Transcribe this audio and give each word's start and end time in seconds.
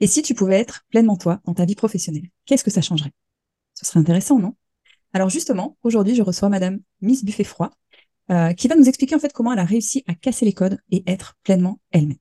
Et 0.00 0.06
si 0.06 0.22
tu 0.22 0.34
pouvais 0.34 0.58
être 0.58 0.84
pleinement 0.88 1.16
toi 1.16 1.40
dans 1.44 1.54
ta 1.54 1.66
vie 1.66 1.74
professionnelle, 1.74 2.28
qu'est-ce 2.46 2.64
que 2.64 2.70
ça 2.70 2.80
changerait? 2.80 3.12
Ce 3.74 3.84
serait 3.84 4.00
intéressant, 4.00 4.38
non? 4.38 4.56
Alors 5.12 5.28
justement, 5.28 5.76
aujourd'hui, 5.82 6.14
je 6.14 6.22
reçois 6.22 6.48
Madame 6.48 6.80
Miss 7.02 7.24
Buffet-Froid, 7.24 7.70
euh, 8.30 8.52
qui 8.54 8.68
va 8.68 8.76
nous 8.76 8.88
expliquer 8.88 9.14
en 9.14 9.18
fait 9.18 9.32
comment 9.32 9.52
elle 9.52 9.58
a 9.58 9.64
réussi 9.64 10.02
à 10.06 10.14
casser 10.14 10.46
les 10.46 10.52
codes 10.54 10.78
et 10.90 11.02
être 11.06 11.36
pleinement 11.42 11.80
elle-même. 11.90 12.16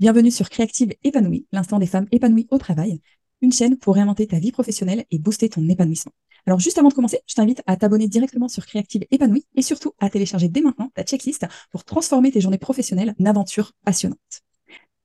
Bienvenue 0.00 0.30
sur 0.30 0.50
Créative 0.50 0.92
Épanouie, 1.04 1.46
l'instant 1.52 1.78
des 1.78 1.86
femmes 1.86 2.08
épanouies 2.10 2.48
au 2.50 2.58
travail, 2.58 3.00
une 3.42 3.52
chaîne 3.52 3.76
pour 3.76 3.94
réinventer 3.94 4.26
ta 4.26 4.38
vie 4.38 4.52
professionnelle 4.52 5.04
et 5.10 5.18
booster 5.18 5.48
ton 5.48 5.68
épanouissement. 5.68 6.12
Alors 6.46 6.58
juste 6.58 6.78
avant 6.78 6.88
de 6.88 6.94
commencer, 6.94 7.20
je 7.26 7.34
t'invite 7.34 7.62
à 7.66 7.76
t'abonner 7.76 8.08
directement 8.08 8.48
sur 8.48 8.66
Créative 8.66 9.04
Épanouie 9.10 9.46
et 9.54 9.62
surtout 9.62 9.92
à 9.98 10.10
télécharger 10.10 10.48
dès 10.48 10.62
maintenant 10.62 10.90
ta 10.94 11.04
checklist 11.04 11.46
pour 11.70 11.84
transformer 11.84 12.32
tes 12.32 12.40
journées 12.40 12.58
professionnelles 12.58 13.14
en 13.20 13.24
aventures 13.26 13.72
passionnantes. 13.84 14.42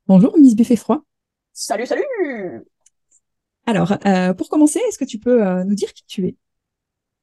Bonjour 0.07 0.37
Miss 0.39 0.55
Buffet-Froid. 0.55 1.03
Salut, 1.61 1.85
salut! 1.85 2.65
Alors, 3.65 3.93
euh, 4.05 4.33
pour 4.33 4.49
commencer, 4.49 4.79
est-ce 4.79 4.97
que 4.97 5.05
tu 5.05 5.19
peux 5.19 5.45
euh, 5.45 5.63
nous 5.63 5.75
dire 5.75 5.93
qui 5.93 6.03
tu 6.05 6.25
es? 6.27 6.35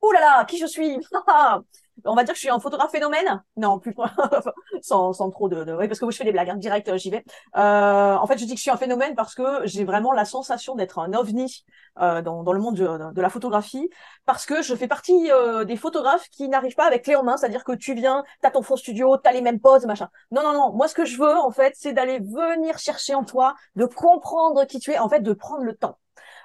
Oh 0.00 0.12
là 0.12 0.20
là, 0.20 0.44
qui 0.44 0.58
je 0.58 0.66
suis? 0.66 0.96
on 2.04 2.14
va 2.14 2.24
dire 2.24 2.32
que 2.32 2.38
je 2.38 2.42
suis 2.42 2.50
un 2.50 2.60
photographe 2.60 2.90
phénomène. 2.90 3.42
Non, 3.56 3.78
plus 3.78 3.94
sans, 4.82 5.12
sans 5.12 5.30
trop 5.30 5.48
de. 5.48 5.72
Oui, 5.74 5.88
parce 5.88 5.98
que 5.98 6.04
moi, 6.04 6.12
je 6.12 6.16
fais 6.16 6.24
des 6.24 6.32
blagues, 6.32 6.50
hein, 6.50 6.56
direct, 6.56 6.88
euh, 6.88 6.96
j'y 6.96 7.10
vais. 7.10 7.24
Euh, 7.56 8.16
en 8.16 8.26
fait, 8.26 8.38
je 8.38 8.44
dis 8.44 8.52
que 8.52 8.58
je 8.58 8.62
suis 8.62 8.70
un 8.70 8.76
phénomène 8.76 9.14
parce 9.14 9.34
que 9.34 9.60
j'ai 9.64 9.84
vraiment 9.84 10.12
la 10.12 10.24
sensation 10.24 10.74
d'être 10.74 10.98
un 10.98 11.12
ovni 11.12 11.64
euh, 12.00 12.22
dans, 12.22 12.44
dans 12.44 12.52
le 12.52 12.60
monde 12.60 12.76
de, 12.76 13.12
de, 13.12 13.20
la 13.20 13.28
photographie, 13.28 13.90
parce 14.24 14.46
que 14.46 14.62
je 14.62 14.74
fais 14.76 14.86
partie 14.86 15.30
euh, 15.32 15.64
des 15.64 15.76
photographes 15.76 16.28
qui 16.30 16.48
n'arrivent 16.48 16.76
pas 16.76 16.86
avec 16.86 17.02
clé 17.02 17.16
en 17.16 17.24
main, 17.24 17.36
c'est-à-dire 17.36 17.64
que 17.64 17.72
tu 17.72 17.94
viens, 17.94 18.22
t'as 18.40 18.52
ton 18.52 18.62
fond 18.62 18.76
studio, 18.76 19.16
t'as 19.16 19.32
les 19.32 19.40
mêmes 19.40 19.58
poses, 19.58 19.84
machin. 19.86 20.08
Non, 20.30 20.42
non, 20.42 20.52
non. 20.52 20.72
Moi, 20.72 20.86
ce 20.86 20.94
que 20.94 21.04
je 21.04 21.18
veux, 21.18 21.36
en 21.36 21.50
fait, 21.50 21.74
c'est 21.76 21.92
d'aller 21.92 22.20
venir 22.20 22.78
chercher 22.78 23.14
en 23.14 23.24
toi, 23.24 23.54
de 23.74 23.84
comprendre 23.86 24.64
qui 24.64 24.78
tu 24.78 24.92
es, 24.92 24.98
en 24.98 25.08
fait, 25.08 25.20
de 25.20 25.32
prendre 25.32 25.64
le 25.64 25.74
temps. 25.74 25.98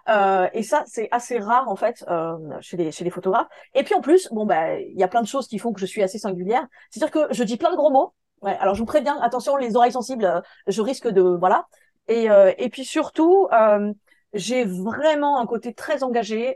Euh, 0.10 0.48
et 0.54 0.64
ça, 0.64 0.84
c'est 0.86 1.08
assez 1.12 1.40
rare 1.40 1.70
en 1.70 1.76
fait 1.76 2.04
euh, 2.10 2.38
chez 2.60 2.78
les 2.78 2.92
chez 2.92 3.04
les 3.04 3.10
photographes. 3.10 3.48
Et 3.74 3.84
puis 3.84 3.96
en 3.96 4.02
plus, 4.02 4.28
bon 4.32 4.46
bah, 4.46 4.80
il 4.80 4.98
y 4.98 5.04
a 5.04 5.08
plein 5.08 5.22
de 5.22 5.28
choses 5.28 5.48
qui 5.48 5.60
font 5.60 5.72
que 5.74 5.80
je 5.80 5.86
suis 5.86 6.04
assez 6.04 6.20
singulière. 6.20 6.68
C'est-à-dire 6.90 7.12
que 7.12 7.34
je 7.34 7.44
dis 7.44 7.58
plein 7.58 7.72
de 7.72 7.78
gros 7.78 7.90
mots. 7.90 8.14
Ouais, 8.42 8.58
alors 8.60 8.76
je 8.76 8.80
vous 8.80 8.86
préviens, 8.86 9.18
attention, 9.22 9.56
les 9.56 9.76
oreilles 9.78 9.94
sensibles, 9.94 10.26
euh, 10.26 10.42
je 10.68 10.82
risque 10.82 11.08
de 11.08 11.22
voilà. 11.22 11.68
Et 12.10 12.30
euh, 12.30 12.52
et 12.58 12.70
puis 12.70 12.84
surtout, 12.84 13.48
euh, 13.54 13.94
j'ai 14.34 14.66
vraiment 14.66 15.40
un 15.40 15.46
côté 15.46 15.74
très 15.74 16.04
engagé. 16.04 16.56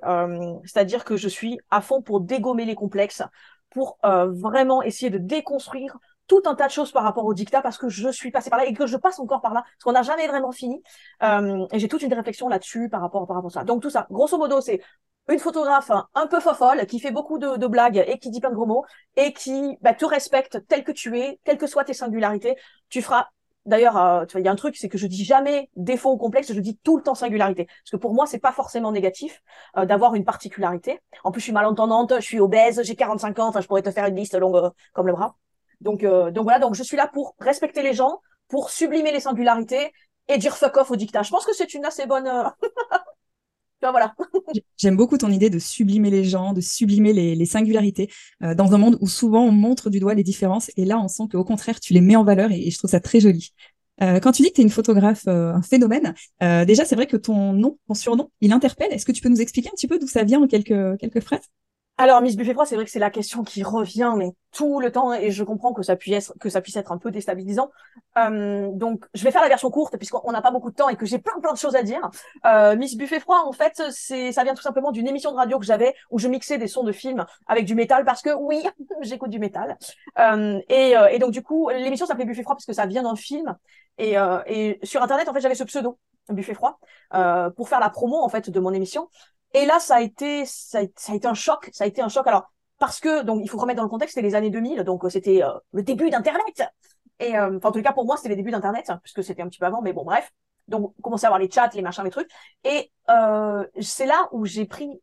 C'est-à-dire 0.65 1.05
que 1.05 1.15
je 1.15 1.29
suis 1.29 1.59
à 1.69 1.81
fond 1.81 2.01
pour 2.01 2.19
dégommer 2.21 2.65
les 2.65 2.75
complexes, 2.75 3.23
pour 3.69 3.99
vraiment 4.03 4.81
essayer 4.81 5.11
de 5.11 5.19
déconstruire 5.19 5.97
tout 6.27 6.41
un 6.45 6.55
tas 6.55 6.67
de 6.67 6.71
choses 6.71 6.91
par 6.91 7.03
rapport 7.03 7.25
au 7.25 7.33
dictat 7.33 7.61
parce 7.61 7.77
que 7.77 7.89
je 7.89 8.09
suis 8.09 8.31
passée 8.31 8.49
par 8.49 8.59
là 8.59 8.65
et 8.65 8.73
que 8.73 8.85
je 8.85 8.97
passe 8.97 9.19
encore 9.19 9.41
par 9.41 9.53
là 9.53 9.61
parce 9.63 9.83
qu'on 9.83 9.93
n'a 9.93 10.03
jamais 10.03 10.27
vraiment 10.27 10.51
fini. 10.51 10.81
Euh, 11.23 11.65
et 11.71 11.79
j'ai 11.79 11.87
toute 11.87 12.01
une 12.01 12.13
réflexion 12.13 12.49
là-dessus 12.49 12.89
par 12.89 13.01
rapport, 13.01 13.25
par 13.27 13.37
rapport 13.37 13.51
à 13.51 13.53
ça. 13.53 13.63
Donc 13.63 13.81
tout 13.81 13.89
ça, 13.89 14.07
grosso 14.11 14.37
modo, 14.37 14.61
c'est 14.61 14.81
une 15.29 15.39
photographe 15.39 15.91
un 16.15 16.27
peu 16.27 16.39
fofolle 16.39 16.85
qui 16.85 16.99
fait 16.99 17.11
beaucoup 17.11 17.37
de, 17.37 17.57
de, 17.57 17.67
blagues 17.67 18.03
et 18.07 18.17
qui 18.17 18.29
dit 18.29 18.39
plein 18.39 18.49
de 18.49 18.55
gros 18.55 18.65
mots 18.65 18.85
et 19.15 19.33
qui 19.33 19.77
bah, 19.81 19.93
te 19.93 20.05
respecte 20.05 20.65
tel 20.67 20.83
que 20.83 20.91
tu 20.91 21.19
es, 21.19 21.39
quelles 21.43 21.57
que 21.57 21.67
soient 21.67 21.83
tes 21.83 21.93
singularités. 21.93 22.55
Tu 22.89 23.01
feras 23.01 23.27
D'ailleurs, 23.67 23.97
euh, 23.97 24.25
tu 24.25 24.31
vois, 24.31 24.41
il 24.41 24.45
y 24.45 24.47
a 24.47 24.51
un 24.51 24.55
truc, 24.55 24.77
c'est 24.77 24.87
que 24.87 24.97
je 24.97 25.07
dis 25.07 25.25
jamais 25.25 25.69
défaut 25.75 26.13
ou 26.13 26.17
complexe, 26.17 26.53
je 26.53 26.59
dis 26.61 26.77
tout 26.83 26.95
le 26.95 27.03
temps 27.03 27.15
singularité. 27.15 27.65
Parce 27.65 27.91
que 27.91 27.97
pour 27.97 28.13
moi, 28.13 28.25
c'est 28.25 28.39
pas 28.39 28.53
forcément 28.53 28.93
négatif 28.93 29.43
euh, 29.75 29.85
d'avoir 29.85 30.15
une 30.15 30.23
particularité. 30.23 31.01
En 31.25 31.31
plus, 31.31 31.41
je 31.41 31.45
suis 31.45 31.53
malentendante, 31.53 32.13
je 32.15 32.21
suis 32.21 32.39
obèse, 32.39 32.81
j'ai 32.83 32.95
45 32.95 33.39
ans, 33.39 33.47
enfin, 33.49 33.59
je 33.59 33.67
pourrais 33.67 33.81
te 33.81 33.91
faire 33.91 34.05
une 34.05 34.15
liste 34.15 34.35
longue 34.35 34.55
euh, 34.55 34.69
comme 34.93 35.07
le 35.07 35.13
bras. 35.13 35.35
Donc, 35.81 36.03
euh, 36.03 36.31
donc 36.31 36.43
voilà, 36.43 36.59
donc 36.59 36.75
je 36.75 36.83
suis 36.83 36.97
là 36.97 37.09
pour 37.11 37.35
respecter 37.39 37.83
les 37.83 37.93
gens, 37.93 38.19
pour 38.47 38.69
sublimer 38.69 39.11
les 39.11 39.19
singularités 39.19 39.91
et 40.27 40.37
dire 40.37 40.55
fuck 40.57 40.77
off 40.77 40.91
au 40.91 40.95
dictat. 40.95 41.23
Je 41.23 41.29
pense 41.29 41.45
que 41.45 41.53
c'est 41.53 41.73
une 41.73 41.85
assez 41.85 42.05
bonne. 42.05 42.27
Euh, 42.27 42.43
voilà. 43.81 44.13
J'aime 44.77 44.97
beaucoup 44.97 45.17
ton 45.17 45.31
idée 45.31 45.49
de 45.49 45.59
sublimer 45.59 46.09
les 46.09 46.23
gens, 46.23 46.53
de 46.53 46.61
sublimer 46.61 47.13
les, 47.13 47.45
singularités 47.45 48.09
euh, 48.43 48.55
dans 48.55 48.73
un 48.73 48.77
monde 48.77 48.97
où 49.01 49.07
souvent 49.07 49.43
on 49.43 49.51
montre 49.51 49.89
du 49.89 49.99
doigt 49.99 50.13
les 50.13 50.23
différences 50.23 50.71
et 50.77 50.85
là 50.85 50.99
on 50.99 51.07
sent 51.07 51.23
qu'au 51.31 51.43
contraire 51.43 51.79
tu 51.79 51.93
les 51.93 52.01
mets 52.01 52.15
en 52.15 52.23
valeur 52.23 52.51
et, 52.51 52.69
je 52.69 52.77
trouve 52.77 52.91
ça 52.91 52.99
très 52.99 53.19
joli. 53.19 53.53
Euh, 54.01 54.19
quand 54.19 54.31
tu 54.31 54.43
dis 54.43 54.49
que 54.49 54.55
tu 54.55 54.61
es 54.61 54.63
une 54.63 54.69
photographe, 54.69 55.27
un 55.27 55.61
phénomène, 55.63 56.13
déjà 56.41 56.85
c'est 56.85 56.95
vrai 56.95 57.07
que 57.07 57.17
ton 57.17 57.53
nom, 57.53 57.79
ton 57.87 57.93
surnom, 57.95 58.29
il 58.41 58.51
interpelle. 58.51 58.91
Est-ce 58.91 59.05
que 59.05 59.11
tu 59.11 59.21
peux 59.21 59.29
nous 59.29 59.41
expliquer 59.41 59.69
un 59.69 59.75
petit 59.75 59.87
peu 59.87 59.97
d'où 59.97 60.07
ça 60.07 60.23
vient 60.23 60.41
en 60.41 60.47
quelques, 60.47 60.99
quelques 60.99 61.21
phrases? 61.21 61.47
Alors 61.99 62.21
Miss 62.21 62.35
Buffet 62.35 62.53
froid, 62.53 62.65
c'est 62.65 62.75
vrai 62.75 62.85
que 62.85 62.91
c'est 62.91 62.99
la 62.99 63.09
question 63.09 63.43
qui 63.43 63.63
revient 63.63 64.13
mais 64.15 64.29
tout 64.51 64.79
le 64.79 64.91
temps 64.91 65.13
et 65.13 65.31
je 65.31 65.43
comprends 65.43 65.73
que 65.73 65.81
ça 65.81 65.95
puisse 65.95 66.13
être 66.13 66.33
que 66.39 66.49
ça 66.49 66.61
puisse 66.61 66.75
être 66.75 66.91
un 66.91 66.99
peu 66.99 67.09
déstabilisant. 67.09 67.71
Euh, 68.19 68.69
donc 68.71 69.05
je 69.15 69.23
vais 69.23 69.31
faire 69.31 69.41
la 69.41 69.47
version 69.47 69.71
courte 69.71 69.97
puisqu'on 69.97 70.31
n'a 70.31 70.41
pas 70.41 70.51
beaucoup 70.51 70.69
de 70.69 70.75
temps 70.75 70.89
et 70.89 70.95
que 70.95 71.07
j'ai 71.07 71.17
plein 71.17 71.39
plein 71.41 71.53
de 71.53 71.57
choses 71.57 71.75
à 71.75 71.81
dire. 71.81 72.09
Euh, 72.45 72.75
Miss 72.75 72.95
Buffet 72.97 73.19
froid, 73.19 73.43
en 73.45 73.51
fait, 73.51 73.81
c'est 73.89 74.31
ça 74.31 74.43
vient 74.43 74.53
tout 74.53 74.61
simplement 74.61 74.91
d'une 74.91 75.07
émission 75.07 75.31
de 75.31 75.37
radio 75.37 75.57
que 75.57 75.65
j'avais 75.65 75.95
où 76.11 76.19
je 76.19 76.27
mixais 76.27 76.59
des 76.59 76.67
sons 76.67 76.83
de 76.83 76.91
films 76.91 77.25
avec 77.47 77.65
du 77.65 77.73
métal 77.73 78.05
parce 78.05 78.21
que 78.21 78.29
oui, 78.29 78.63
j'écoute 79.01 79.31
du 79.31 79.39
métal. 79.39 79.77
Euh, 80.19 80.59
et, 80.69 80.95
euh, 80.95 81.07
et, 81.07 81.17
donc 81.17 81.31
du 81.31 81.41
coup 81.41 81.69
l'émission 81.69 82.05
s'appelait 82.05 82.25
Buffet 82.25 82.43
froid 82.43 82.55
parce 82.55 82.65
que 82.65 82.73
ça 82.73 82.85
vient 82.85 83.03
d'un 83.03 83.15
film 83.15 83.55
et, 83.97 84.19
euh, 84.19 84.39
et 84.45 84.79
sur 84.83 85.01
internet 85.01 85.27
en 85.29 85.33
fait 85.33 85.41
j'avais 85.41 85.55
ce 85.55 85.63
pseudo 85.63 85.97
Buffet 86.29 86.53
froid 86.53 86.79
pour 87.55 87.69
faire 87.69 87.79
la 87.79 87.89
promo 87.89 88.17
en 88.17 88.29
fait 88.29 88.49
de 88.51 88.59
mon 88.59 88.71
émission 88.71 89.09
et 89.53 89.65
là, 89.65 89.79
ça 89.79 89.95
a 89.95 90.01
été, 90.01 90.45
ça 90.45 90.79
a, 90.79 91.15
été 91.15 91.27
un 91.27 91.33
choc. 91.33 91.69
Ça 91.71 91.85
a 91.85 91.87
été 91.87 92.01
un 92.01 92.09
choc. 92.09 92.27
Alors, 92.27 92.51
parce 92.79 92.99
que, 92.99 93.23
donc, 93.23 93.41
il 93.43 93.49
faut 93.49 93.57
remettre 93.57 93.77
dans 93.77 93.83
le 93.83 93.89
contexte, 93.89 94.15
c'était 94.15 94.27
les 94.27 94.35
années 94.35 94.49
2000, 94.49 94.83
donc 94.83 95.03
euh, 95.03 95.09
c'était 95.09 95.43
euh, 95.43 95.51
le 95.71 95.83
début 95.83 96.09
d'Internet. 96.09 96.63
Et, 97.19 97.37
euh, 97.37 97.57
enfin, 97.57 97.69
en 97.69 97.71
tout 97.71 97.81
cas, 97.81 97.93
pour 97.93 98.05
moi, 98.05 98.17
c'était 98.17 98.29
les 98.29 98.35
débuts 98.35 98.51
d'Internet, 98.51 98.89
hein, 98.89 98.99
puisque 99.03 99.23
c'était 99.23 99.41
un 99.41 99.47
petit 99.47 99.59
peu 99.59 99.65
avant, 99.65 99.81
mais 99.81 99.93
bon, 99.93 100.03
bref. 100.03 100.31
Donc, 100.67 100.93
on 100.99 101.01
commençait 101.01 101.25
à 101.25 101.29
avoir 101.29 101.39
les 101.39 101.49
chats, 101.49 101.69
les 101.73 101.81
machins, 101.81 102.03
les 102.03 102.11
trucs. 102.11 102.29
Et 102.63 102.91
c'est 103.79 104.05
là 104.05 104.27
où 104.31 104.45
j'ai 104.45 104.65
pris 104.65 105.01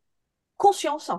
conscience 0.57 1.11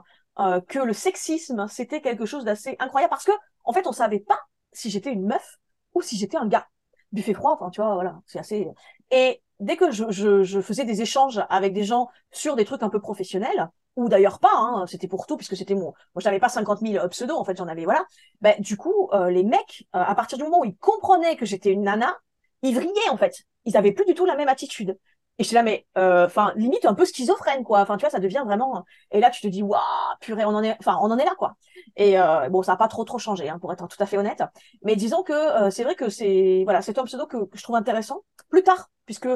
que 0.69 0.78
le 0.78 0.93
sexisme, 0.93 1.66
c'était 1.69 2.00
quelque 2.00 2.26
chose 2.26 2.44
d'assez 2.44 2.76
incroyable, 2.78 3.10
parce 3.10 3.25
que, 3.25 3.32
en 3.64 3.72
fait, 3.72 3.87
on 3.87 3.93
savait 3.93 4.20
pas 4.20 4.38
si 4.72 4.88
j'étais 4.88 5.12
une 5.12 5.26
meuf 5.26 5.58
ou 5.94 6.03
si 6.03 6.16
j'étais 6.16 6.37
un 6.37 6.47
gars. 6.47 6.69
Buffet 7.10 7.34
froid, 7.34 7.53
enfin, 7.58 7.70
tu 7.70 7.81
vois, 7.81 7.94
voilà, 7.94 8.20
c'est 8.26 8.38
assez... 8.38 8.69
Et 9.10 9.43
dès 9.61 9.77
que 9.77 9.91
je, 9.91 10.61
faisais 10.61 10.84
des 10.84 11.03
échanges 11.03 11.43
avec 11.49 11.72
des 11.72 11.84
gens 11.84 12.09
sur 12.33 12.56
des 12.56 12.65
trucs 12.65 12.83
un 12.83 12.89
peu 12.89 13.00
professionnels, 13.00 13.69
ou 13.97 14.09
d'ailleurs 14.09 14.39
pas, 14.39 14.53
hein, 14.53 14.87
c'était 14.87 15.09
pour 15.09 15.27
tout, 15.27 15.37
puisque 15.37 15.56
c'était 15.56 15.75
mon, 15.75 15.87
moi 16.15 16.19
j'avais 16.19 16.39
pas 16.39 16.50
50 16.50 16.81
000 16.81 17.03
euh, 17.03 17.09
pseudos, 17.09 17.39
en 17.39 17.44
fait 17.44 17.56
j'en 17.56 17.67
avais, 17.67 17.84
voilà. 17.84 18.05
Ben, 18.43 18.55
du 18.61 18.77
coup, 18.77 19.09
euh, 19.12 19.31
les 19.31 19.43
mecs, 19.43 19.87
euh, 19.94 20.00
à 20.00 20.15
partir 20.15 20.37
du 20.37 20.44
moment 20.44 20.61
où 20.61 20.65
ils 20.65 20.77
comprenaient 20.77 21.37
que 21.37 21.47
j'étais 21.47 21.71
une 21.71 21.83
nana, 21.83 22.19
ils 22.62 22.75
vrillaient 22.75 23.09
en 23.11 23.17
fait. 23.17 23.44
Ils 23.65 23.77
avaient 23.77 23.93
plus 23.93 24.05
du 24.05 24.15
tout 24.15 24.27
la 24.27 24.37
même 24.37 24.49
attitude. 24.49 24.99
Et 25.39 25.43
je 25.43 25.49
suis 25.49 25.55
là, 25.55 25.63
mais 25.63 25.87
enfin, 25.97 26.53
limite 26.57 26.85
un 26.87 26.95
peu 26.95 27.05
schizophrène, 27.05 27.63
quoi. 27.63 27.81
Enfin, 27.81 27.97
tu 27.97 28.03
vois, 28.03 28.11
ça 28.11 28.21
devient 28.21 28.43
vraiment. 28.47 28.85
Et 29.11 29.21
là, 29.21 29.31
tu 29.31 29.41
te 29.43 29.49
dis, 29.49 29.63
waouh, 29.63 29.81
purée, 30.21 30.45
on 30.45 30.55
en 30.55 30.63
est, 30.63 30.77
enfin, 30.81 30.99
on 31.03 31.11
en 31.11 31.19
est 31.19 31.25
là, 31.25 31.35
quoi. 31.37 31.57
Et 31.97 32.17
bon, 32.51 32.63
ça 32.63 32.73
n'a 32.73 32.77
pas 32.79 32.89
trop 32.89 33.05
trop 33.05 33.19
changé, 33.19 33.49
hein, 33.49 33.59
pour 33.59 33.73
être 33.73 33.87
tout 33.87 34.03
à 34.03 34.07
fait 34.07 34.17
honnête. 34.17 34.43
Mais 34.83 34.97
disons 34.97 35.23
que 35.23 35.71
c'est 35.71 35.85
vrai 35.85 35.95
que 35.95 36.09
c'est, 36.09 36.63
voilà, 36.65 36.81
c'est 36.81 36.99
un 36.99 37.05
pseudo 37.05 37.27
que, 37.27 37.45
que, 37.45 37.59
je 37.59 37.63
trouve 37.63 37.77
intéressant. 37.77 38.23
Plus 38.49 38.63
tard, 38.63 38.89
puisque 39.05 39.29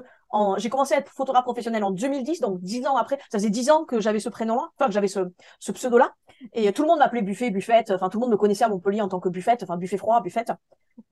j'ai 0.59 0.69
commencé 0.69 0.95
à 0.95 0.99
être 0.99 1.11
photographe 1.11 1.45
professionnel 1.45 1.85
en 1.85 1.91
2010, 1.91 2.41
donc 2.41 2.61
dix 2.61 2.87
ans 2.87 2.97
après, 2.97 3.19
ça 3.31 3.39
faisait 3.39 3.51
dix 3.51 3.71
ans 3.71 3.85
que 3.85 4.01
j'avais 4.01 4.21
ce 4.21 4.29
prénom-là, 4.29 4.69
enfin 4.77 4.87
que 4.87 4.93
j'avais 4.93 5.09
ce, 5.09 5.21
ce 5.59 5.73
pseudo-là, 5.73 6.15
et 6.53 6.73
tout 6.73 6.83
le 6.83 6.89
monde 6.89 6.99
m'appelait 6.99 7.23
Buffet, 7.23 7.51
Buffette, 7.51 7.91
enfin 7.91 8.09
tout 8.09 8.19
le 8.19 8.23
monde 8.23 8.33
me 8.33 8.37
connaissait 8.37 8.65
à 8.65 8.69
Montpellier 8.69 9.01
en 9.01 9.09
tant 9.09 9.21
que 9.21 9.29
Buffette, 9.29 9.63
enfin 9.63 9.77
Buffet 9.77 9.97
froid, 9.97 10.21
Buffette. 10.21 10.53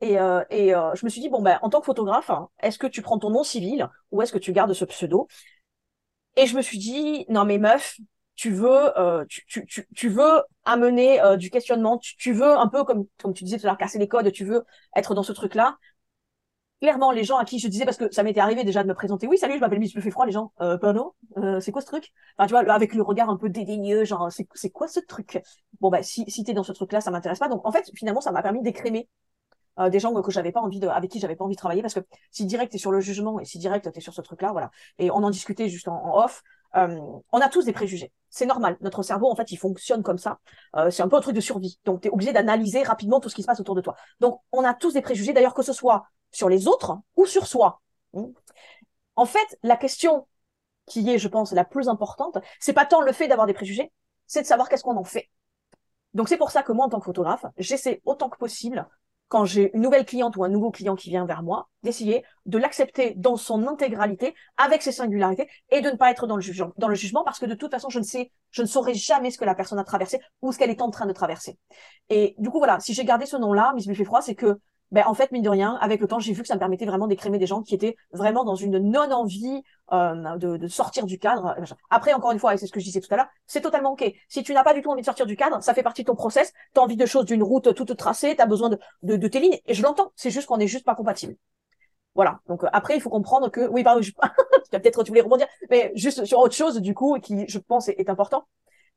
Et, 0.00 0.18
euh, 0.18 0.44
et 0.50 0.74
euh, 0.74 0.94
je 0.94 1.04
me 1.04 1.10
suis 1.10 1.20
dit 1.20 1.28
bon 1.28 1.42
ben 1.42 1.58
en 1.62 1.70
tant 1.70 1.80
que 1.80 1.86
photographe, 1.86 2.30
est-ce 2.60 2.78
que 2.78 2.86
tu 2.86 3.02
prends 3.02 3.18
ton 3.18 3.30
nom 3.30 3.42
civil 3.42 3.88
ou 4.10 4.22
est-ce 4.22 4.32
que 4.32 4.38
tu 4.38 4.52
gardes 4.52 4.72
ce 4.72 4.84
pseudo? 4.84 5.28
Et 6.36 6.46
je 6.46 6.56
me 6.56 6.62
suis 6.62 6.78
dit 6.78 7.24
non 7.28 7.44
mais 7.44 7.58
meuf, 7.58 7.98
tu 8.36 8.50
veux, 8.50 8.98
euh, 8.98 9.24
tu, 9.28 9.44
tu, 9.46 9.66
tu, 9.66 9.86
tu, 9.94 10.08
veux 10.08 10.42
amener 10.64 11.20
du 11.36 11.50
questionnement, 11.50 11.98
tu, 11.98 12.16
tu, 12.16 12.32
veux 12.32 12.56
un 12.56 12.68
peu 12.68 12.84
comme 12.84 13.06
comme 13.20 13.34
tu 13.34 13.44
disais 13.44 13.58
tout 13.58 13.66
à 13.66 13.70
l'heure 13.70 13.78
casser 13.78 13.98
les 13.98 14.08
codes, 14.08 14.30
tu 14.32 14.44
veux 14.44 14.64
être 14.96 15.14
dans 15.14 15.22
ce 15.24 15.32
truc-là. 15.32 15.76
Clairement 16.80 17.10
les 17.10 17.24
gens 17.24 17.38
à 17.38 17.44
qui 17.44 17.58
je 17.58 17.66
disais 17.66 17.84
parce 17.84 17.96
que 17.96 18.08
ça 18.12 18.22
m'était 18.22 18.38
arrivé 18.38 18.62
déjà 18.62 18.84
de 18.84 18.88
me 18.88 18.94
présenter 18.94 19.26
oui 19.26 19.36
salut 19.36 19.54
je 19.54 19.58
m'appelle 19.58 19.80
Miss 19.80 19.92
fait 19.92 20.10
froid 20.12 20.26
les 20.26 20.30
gens 20.32 20.52
euh, 20.60 20.78
pardon 20.78 21.12
c'est 21.60 21.72
quoi 21.72 21.82
ce 21.82 21.86
truc? 21.86 22.12
Enfin 22.36 22.46
tu 22.46 22.52
vois 22.52 22.72
avec 22.72 22.94
le 22.94 23.02
regard 23.02 23.30
un 23.30 23.36
peu 23.36 23.48
dédaigneux 23.48 24.04
genre 24.04 24.30
c'est 24.30 24.70
quoi 24.70 24.86
ce 24.86 25.00
truc? 25.00 25.42
Bon 25.80 25.90
bah 25.90 26.04
si 26.04 26.24
si 26.30 26.44
t'es 26.44 26.54
dans 26.54 26.62
ce 26.62 26.70
truc 26.72 26.92
là 26.92 27.00
ça 27.00 27.10
m'intéresse 27.10 27.40
pas. 27.40 27.48
Donc 27.48 27.66
en 27.66 27.72
fait 27.72 27.90
finalement 27.96 28.20
ça 28.20 28.30
m'a 28.30 28.42
permis 28.42 28.62
d'écrémer 28.62 29.08
euh, 29.78 29.90
des 29.90 30.00
gens 30.00 30.12
que 30.20 30.30
j'avais 30.30 30.52
pas 30.52 30.60
envie 30.60 30.80
de 30.80 30.88
avec 30.88 31.10
qui 31.10 31.20
j'avais 31.20 31.36
pas 31.36 31.44
envie 31.44 31.54
de 31.54 31.58
travailler 31.58 31.82
parce 31.82 31.94
que 31.94 32.00
si 32.30 32.46
direct 32.46 32.72
t'es 32.72 32.78
sur 32.78 32.92
le 32.92 33.00
jugement 33.00 33.40
et 33.40 33.44
si 33.44 33.58
direct 33.58 33.90
t'es 33.92 34.00
sur 34.00 34.14
ce 34.14 34.20
truc 34.20 34.42
là 34.42 34.52
voilà 34.52 34.70
et 34.98 35.10
on 35.10 35.16
en 35.16 35.30
discutait 35.30 35.68
juste 35.68 35.88
en, 35.88 36.16
off 36.16 36.42
euh, 36.76 36.98
on 37.32 37.40
a 37.40 37.48
tous 37.48 37.64
des 37.64 37.72
préjugés. 37.72 38.12
C'est 38.28 38.44
normal. 38.44 38.76
Notre 38.82 39.02
cerveau, 39.02 39.30
en 39.30 39.34
fait, 39.34 39.50
il 39.52 39.56
fonctionne 39.56 40.02
comme 40.02 40.18
ça. 40.18 40.38
Euh, 40.76 40.90
c'est 40.90 41.02
un 41.02 41.08
peu 41.08 41.16
un 41.16 41.20
truc 41.22 41.34
de 41.34 41.40
survie. 41.40 41.80
Donc, 41.86 42.02
tu 42.02 42.08
es 42.08 42.10
obligé 42.10 42.34
d'analyser 42.34 42.82
rapidement 42.82 43.20
tout 43.20 43.30
ce 43.30 43.34
qui 43.34 43.40
se 43.40 43.46
passe 43.46 43.58
autour 43.58 43.74
de 43.74 43.80
toi. 43.80 43.96
Donc, 44.20 44.42
on 44.52 44.64
a 44.64 44.74
tous 44.74 44.92
des 44.92 45.00
préjugés, 45.00 45.32
d'ailleurs, 45.32 45.54
que 45.54 45.62
ce 45.62 45.72
soit 45.72 46.04
sur 46.30 46.50
les 46.50 46.68
autres 46.68 46.98
ou 47.16 47.24
sur 47.24 47.46
soi. 47.46 47.80
Hmm. 48.12 48.26
En 49.16 49.24
fait, 49.24 49.58
la 49.62 49.78
question 49.78 50.26
qui 50.86 51.08
est, 51.10 51.18
je 51.18 51.28
pense, 51.28 51.52
la 51.52 51.64
plus 51.64 51.88
importante, 51.88 52.38
c'est 52.60 52.72
pas 52.72 52.86
tant 52.86 53.00
le 53.00 53.12
fait 53.12 53.28
d'avoir 53.28 53.46
des 53.46 53.54
préjugés, 53.54 53.90
c'est 54.26 54.42
de 54.42 54.46
savoir 54.46 54.68
qu'est-ce 54.68 54.82
qu'on 54.82 54.96
en 54.96 55.04
fait. 55.04 55.28
Donc 56.14 56.28
c'est 56.28 56.36
pour 56.36 56.50
ça 56.50 56.62
que 56.62 56.72
moi, 56.72 56.86
en 56.86 56.88
tant 56.88 56.98
que 56.98 57.04
photographe, 57.04 57.44
j'essaie 57.58 58.00
autant 58.04 58.28
que 58.28 58.38
possible 58.38 58.86
quand 59.28 59.44
j'ai 59.44 59.70
une 59.74 59.82
nouvelle 59.82 60.04
cliente 60.04 60.36
ou 60.36 60.44
un 60.44 60.48
nouveau 60.48 60.70
client 60.70 60.96
qui 60.96 61.10
vient 61.10 61.26
vers 61.26 61.42
moi, 61.42 61.68
d'essayer 61.82 62.24
de 62.46 62.58
l'accepter 62.58 63.14
dans 63.16 63.36
son 63.36 63.66
intégralité, 63.66 64.34
avec 64.56 64.82
ses 64.82 64.92
singularités, 64.92 65.48
et 65.70 65.80
de 65.80 65.90
ne 65.90 65.96
pas 65.96 66.10
être 66.10 66.26
dans 66.26 66.36
le 66.36 66.42
jugement, 66.42 67.24
parce 67.24 67.38
que 67.38 67.46
de 67.46 67.54
toute 67.54 67.70
façon, 67.70 67.90
je 67.90 67.98
ne 67.98 68.04
sais, 68.04 68.32
je 68.50 68.62
ne 68.62 68.66
saurais 68.66 68.94
jamais 68.94 69.30
ce 69.30 69.38
que 69.38 69.44
la 69.44 69.54
personne 69.54 69.78
a 69.78 69.84
traversé 69.84 70.18
ou 70.42 70.52
ce 70.52 70.58
qu'elle 70.58 70.70
est 70.70 70.82
en 70.82 70.90
train 70.90 71.06
de 71.06 71.12
traverser. 71.12 71.58
Et 72.08 72.34
du 72.38 72.50
coup, 72.50 72.58
voilà, 72.58 72.80
si 72.80 72.94
j'ai 72.94 73.04
gardé 73.04 73.26
ce 73.26 73.36
nom-là, 73.36 73.72
Miss 73.74 73.86
Buffet 73.86 74.04
Froid, 74.04 74.22
c'est 74.22 74.34
que 74.34 74.58
ben, 74.90 75.04
en 75.06 75.12
fait, 75.12 75.32
mine 75.32 75.42
de 75.42 75.50
rien, 75.50 75.76
avec 75.80 76.00
le 76.00 76.06
temps, 76.06 76.18
j'ai 76.18 76.32
vu 76.32 76.40
que 76.40 76.48
ça 76.48 76.54
me 76.54 76.58
permettait 76.58 76.86
vraiment 76.86 77.06
d'écrémer 77.06 77.38
des 77.38 77.46
gens 77.46 77.62
qui 77.62 77.74
étaient 77.74 77.96
vraiment 78.12 78.44
dans 78.44 78.54
une 78.54 78.78
non-envie 78.78 79.62
euh, 79.92 80.36
de, 80.38 80.56
de, 80.56 80.68
sortir 80.68 81.04
du 81.04 81.18
cadre. 81.18 81.56
Après, 81.90 82.14
encore 82.14 82.32
une 82.32 82.38
fois, 82.38 82.54
et 82.54 82.56
c'est 82.56 82.66
ce 82.66 82.72
que 82.72 82.80
je 82.80 82.86
disais 82.86 83.00
tout 83.00 83.12
à 83.12 83.16
l'heure, 83.16 83.28
c'est 83.46 83.60
totalement 83.60 83.92
OK. 83.92 84.10
Si 84.28 84.42
tu 84.42 84.54
n'as 84.54 84.64
pas 84.64 84.72
du 84.72 84.80
tout 84.80 84.90
envie 84.90 85.02
de 85.02 85.06
sortir 85.06 85.26
du 85.26 85.36
cadre, 85.36 85.62
ça 85.62 85.74
fait 85.74 85.82
partie 85.82 86.02
de 86.02 86.06
ton 86.06 86.14
process, 86.14 86.54
tu 86.74 86.80
as 86.80 86.82
envie 86.82 86.96
de 86.96 87.04
choses 87.04 87.26
d'une 87.26 87.42
route 87.42 87.74
toute 87.74 87.94
tracée, 87.96 88.34
tu 88.34 88.40
as 88.40 88.46
besoin 88.46 88.70
de, 88.70 88.78
de, 89.02 89.16
de, 89.16 89.28
tes 89.28 89.40
lignes, 89.40 89.58
et 89.66 89.74
je 89.74 89.82
l'entends, 89.82 90.12
c'est 90.16 90.30
juste 90.30 90.46
qu'on 90.46 90.56
n'est 90.56 90.66
juste 90.66 90.86
pas 90.86 90.94
compatible. 90.94 91.36
Voilà. 92.14 92.40
Donc 92.48 92.64
euh, 92.64 92.68
après, 92.72 92.96
il 92.96 93.02
faut 93.02 93.10
comprendre 93.10 93.50
que, 93.50 93.68
oui, 93.68 93.82
pardon, 93.82 94.00
je... 94.00 94.10
tu 94.12 94.18
vas 94.72 94.80
peut-être 94.80 95.02
tu 95.02 95.10
voulais 95.10 95.20
rebondir, 95.20 95.46
mais 95.68 95.92
juste 95.96 96.24
sur 96.24 96.38
autre 96.38 96.54
chose, 96.54 96.80
du 96.80 96.94
coup, 96.94 97.18
qui, 97.20 97.46
je 97.46 97.58
pense, 97.58 97.88
est, 97.88 98.08
important, 98.08 98.48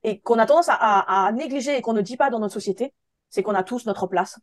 et 0.03 0.21
qu'on 0.21 0.39
a 0.39 0.45
tendance 0.45 0.69
à, 0.69 0.75
à, 0.75 1.25
à 1.27 1.31
négliger 1.33 1.77
et 1.77 1.81
qu'on 1.81 1.93
ne 1.93 2.01
dit 2.01 2.15
pas 2.15 2.29
dans 2.29 2.39
notre 2.39 2.53
société, 2.53 2.93
c'est 3.29 3.43
qu'on 3.43 3.55
a 3.55 3.63
tous 3.63 3.85
notre 3.85 4.07
place 4.07 4.39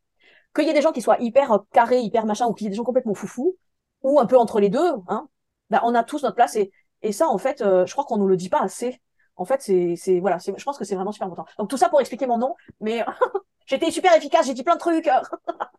qu'il 0.55 0.67
y 0.67 0.71
ait 0.71 0.75
des 0.75 0.83
gens 0.83 0.93
qui 0.93 1.03
soient 1.03 1.19
hyper 1.21 1.53
euh, 1.53 1.59
carrés, 1.73 2.01
hyper 2.01 2.27
machin, 2.27 2.47
ou 2.47 2.55
qu'il 2.55 2.67
y 2.67 2.69
ait 2.69 2.71
des 2.71 2.77
gens 2.77 2.85
complètement 2.85 3.15
foufous, 3.15 3.57
ou 4.03 4.21
un 4.21 4.27
peu 4.27 4.39
entre 4.39 4.61
les 4.61 4.69
deux, 4.69 4.93
hein, 5.09 5.29
ben 5.71 5.81
on 5.85 5.95
a 5.95 6.05
tous 6.05 6.23
notre 6.23 6.37
place. 6.37 6.57
Et, 6.57 6.71
et 7.03 7.13
ça, 7.13 7.29
en 7.29 7.39
fait, 7.39 7.61
euh, 7.63 7.87
je 7.87 7.93
crois 7.93 8.05
qu'on 8.05 8.19
nous 8.19 8.29
le 8.29 8.37
dit 8.37 8.49
pas 8.49 8.63
assez. 8.63 9.01
En 9.37 9.45
fait, 9.45 9.63
c'est, 9.63 9.95
c'est 9.97 10.21
voilà, 10.21 10.39
je 10.39 10.65
pense 10.65 10.79
que 10.79 10.85
c'est 10.85 10.97
vraiment 10.97 11.13
super 11.13 11.27
important. 11.29 11.47
Donc 11.59 11.71
tout 11.71 11.77
ça 11.77 11.89
pour 11.89 12.01
expliquer 12.01 12.27
mon 12.27 12.39
nom, 12.39 12.55
mais 12.81 13.05
j'étais 13.67 13.91
super 13.91 14.15
efficace, 14.17 14.47
j'ai 14.47 14.55
dit 14.55 14.65
plein 14.65 14.75
de 14.75 14.81
trucs. 14.81 15.09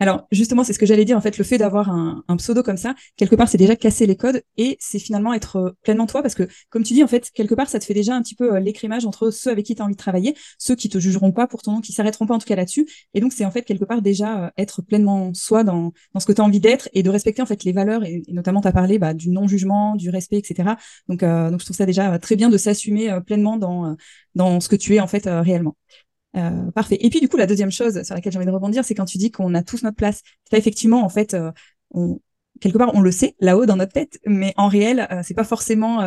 Alors 0.00 0.26
justement, 0.30 0.62
c'est 0.64 0.72
ce 0.72 0.78
que 0.78 0.86
j'allais 0.86 1.04
dire. 1.04 1.16
En 1.16 1.20
fait, 1.20 1.38
le 1.38 1.44
fait 1.44 1.58
d'avoir 1.58 1.90
un, 1.90 2.36
pseudo 2.36 2.62
comme 2.62 2.76
ça, 2.76 2.94
quelque 3.16 3.34
part, 3.34 3.48
c'est 3.48 3.58
déjà 3.58 3.74
casser 3.74 4.06
les 4.06 4.16
codes 4.16 4.42
et 4.56 4.76
c'est 4.80 4.98
finalement 4.98 5.34
être 5.34 5.56
euh, 5.56 5.70
pleinement 5.82 6.06
toi 6.06 6.22
parce 6.22 6.34
que, 6.34 6.48
comme 6.70 6.84
tu 6.84 6.94
dis, 6.94 7.02
en 7.02 7.08
fait, 7.08 7.30
quelque 7.32 7.54
part, 7.54 7.68
ça 7.68 7.78
te 7.80 7.84
fait 7.84 7.94
déjà 7.94 8.14
un 8.14 8.22
petit 8.22 8.36
peu 8.36 8.54
euh, 8.54 8.60
l'écrémage 8.60 9.06
entre 9.06 9.30
ceux 9.30 9.50
avec 9.50 9.66
qui 9.66 9.74
tu 9.74 9.82
as 9.82 9.84
envie 9.84 9.94
de 9.94 9.98
travailler, 9.98 10.36
ceux 10.58 10.76
qui 10.76 10.88
te 10.88 10.98
jugeront 10.98 11.32
pas 11.32 11.46
pour 11.48 11.62
ton 11.62 11.72
nom, 11.72 11.80
qui 11.80 11.92
s'arrêteront 11.92 12.26
pas 12.26 12.34
en 12.34 12.38
tout 12.38 12.46
cas 12.46 12.54
là-dessus. 12.54 12.86
Et 13.14 13.20
donc, 13.20 13.32
c'est 13.32 13.44
en 13.44 13.50
fait 13.50 13.62
quelque 13.62 13.84
part 13.84 14.02
déjà 14.02 14.44
euh, 14.44 14.50
être 14.56 14.82
pleinement 14.82 15.34
soi 15.34 15.64
dans, 15.64 15.92
dans 16.14 16.20
ce 16.20 16.26
que 16.26 16.32
tu 16.32 16.40
as 16.40 16.44
envie 16.44 16.60
d'être 16.60 16.88
et 16.92 17.02
de 17.02 17.10
respecter 17.10 17.42
en 17.42 17.46
fait 17.46 17.64
les 17.64 17.72
valeurs 17.72 18.04
et, 18.04 18.22
notamment 18.28 18.60
tu 18.60 18.68
as 18.68 18.72
parlé 18.72 18.98
bah, 18.98 19.14
du 19.14 19.30
non-jugement, 19.30 19.96
du 19.96 20.10
respect, 20.10 20.38
etc. 20.38 20.70
Donc, 21.08 21.20
donc, 21.20 21.60
je 21.60 21.64
trouve 21.64 21.76
ça 21.76 21.86
déjà 21.86 22.18
très 22.18 22.36
bien 22.36 22.48
de 22.48 22.56
s'assumer 22.56 23.18
pleinement 23.26 23.56
dans, 23.56 23.96
dans 24.34 24.60
ce 24.60 24.68
que 24.68 24.76
tu 24.76 24.94
es 24.94 25.00
en 25.00 25.06
fait 25.06 25.24
réellement. 25.26 25.76
Euh, 26.36 26.70
parfait. 26.72 26.98
Et 27.00 27.10
puis 27.10 27.20
du 27.20 27.28
coup, 27.28 27.36
la 27.36 27.46
deuxième 27.46 27.70
chose 27.70 28.02
sur 28.02 28.14
laquelle 28.14 28.32
j'ai 28.32 28.38
envie 28.38 28.46
de 28.46 28.52
rebondir, 28.52 28.84
c'est 28.84 28.94
quand 28.94 29.06
tu 29.06 29.18
dis 29.18 29.30
qu'on 29.30 29.54
a 29.54 29.62
tous 29.62 29.82
notre 29.82 29.96
place. 29.96 30.22
Là, 30.52 30.58
effectivement, 30.58 31.02
en 31.02 31.08
fait, 31.08 31.34
euh, 31.34 31.50
on, 31.90 32.20
quelque 32.60 32.78
part, 32.78 32.94
on 32.94 33.00
le 33.00 33.10
sait 33.10 33.34
là-haut 33.40 33.66
dans 33.66 33.76
notre 33.76 33.92
tête, 33.92 34.18
mais 34.26 34.52
en 34.56 34.68
réel, 34.68 35.06
euh, 35.10 35.22
c'est 35.24 35.34
pas 35.34 35.44
forcément, 35.44 35.98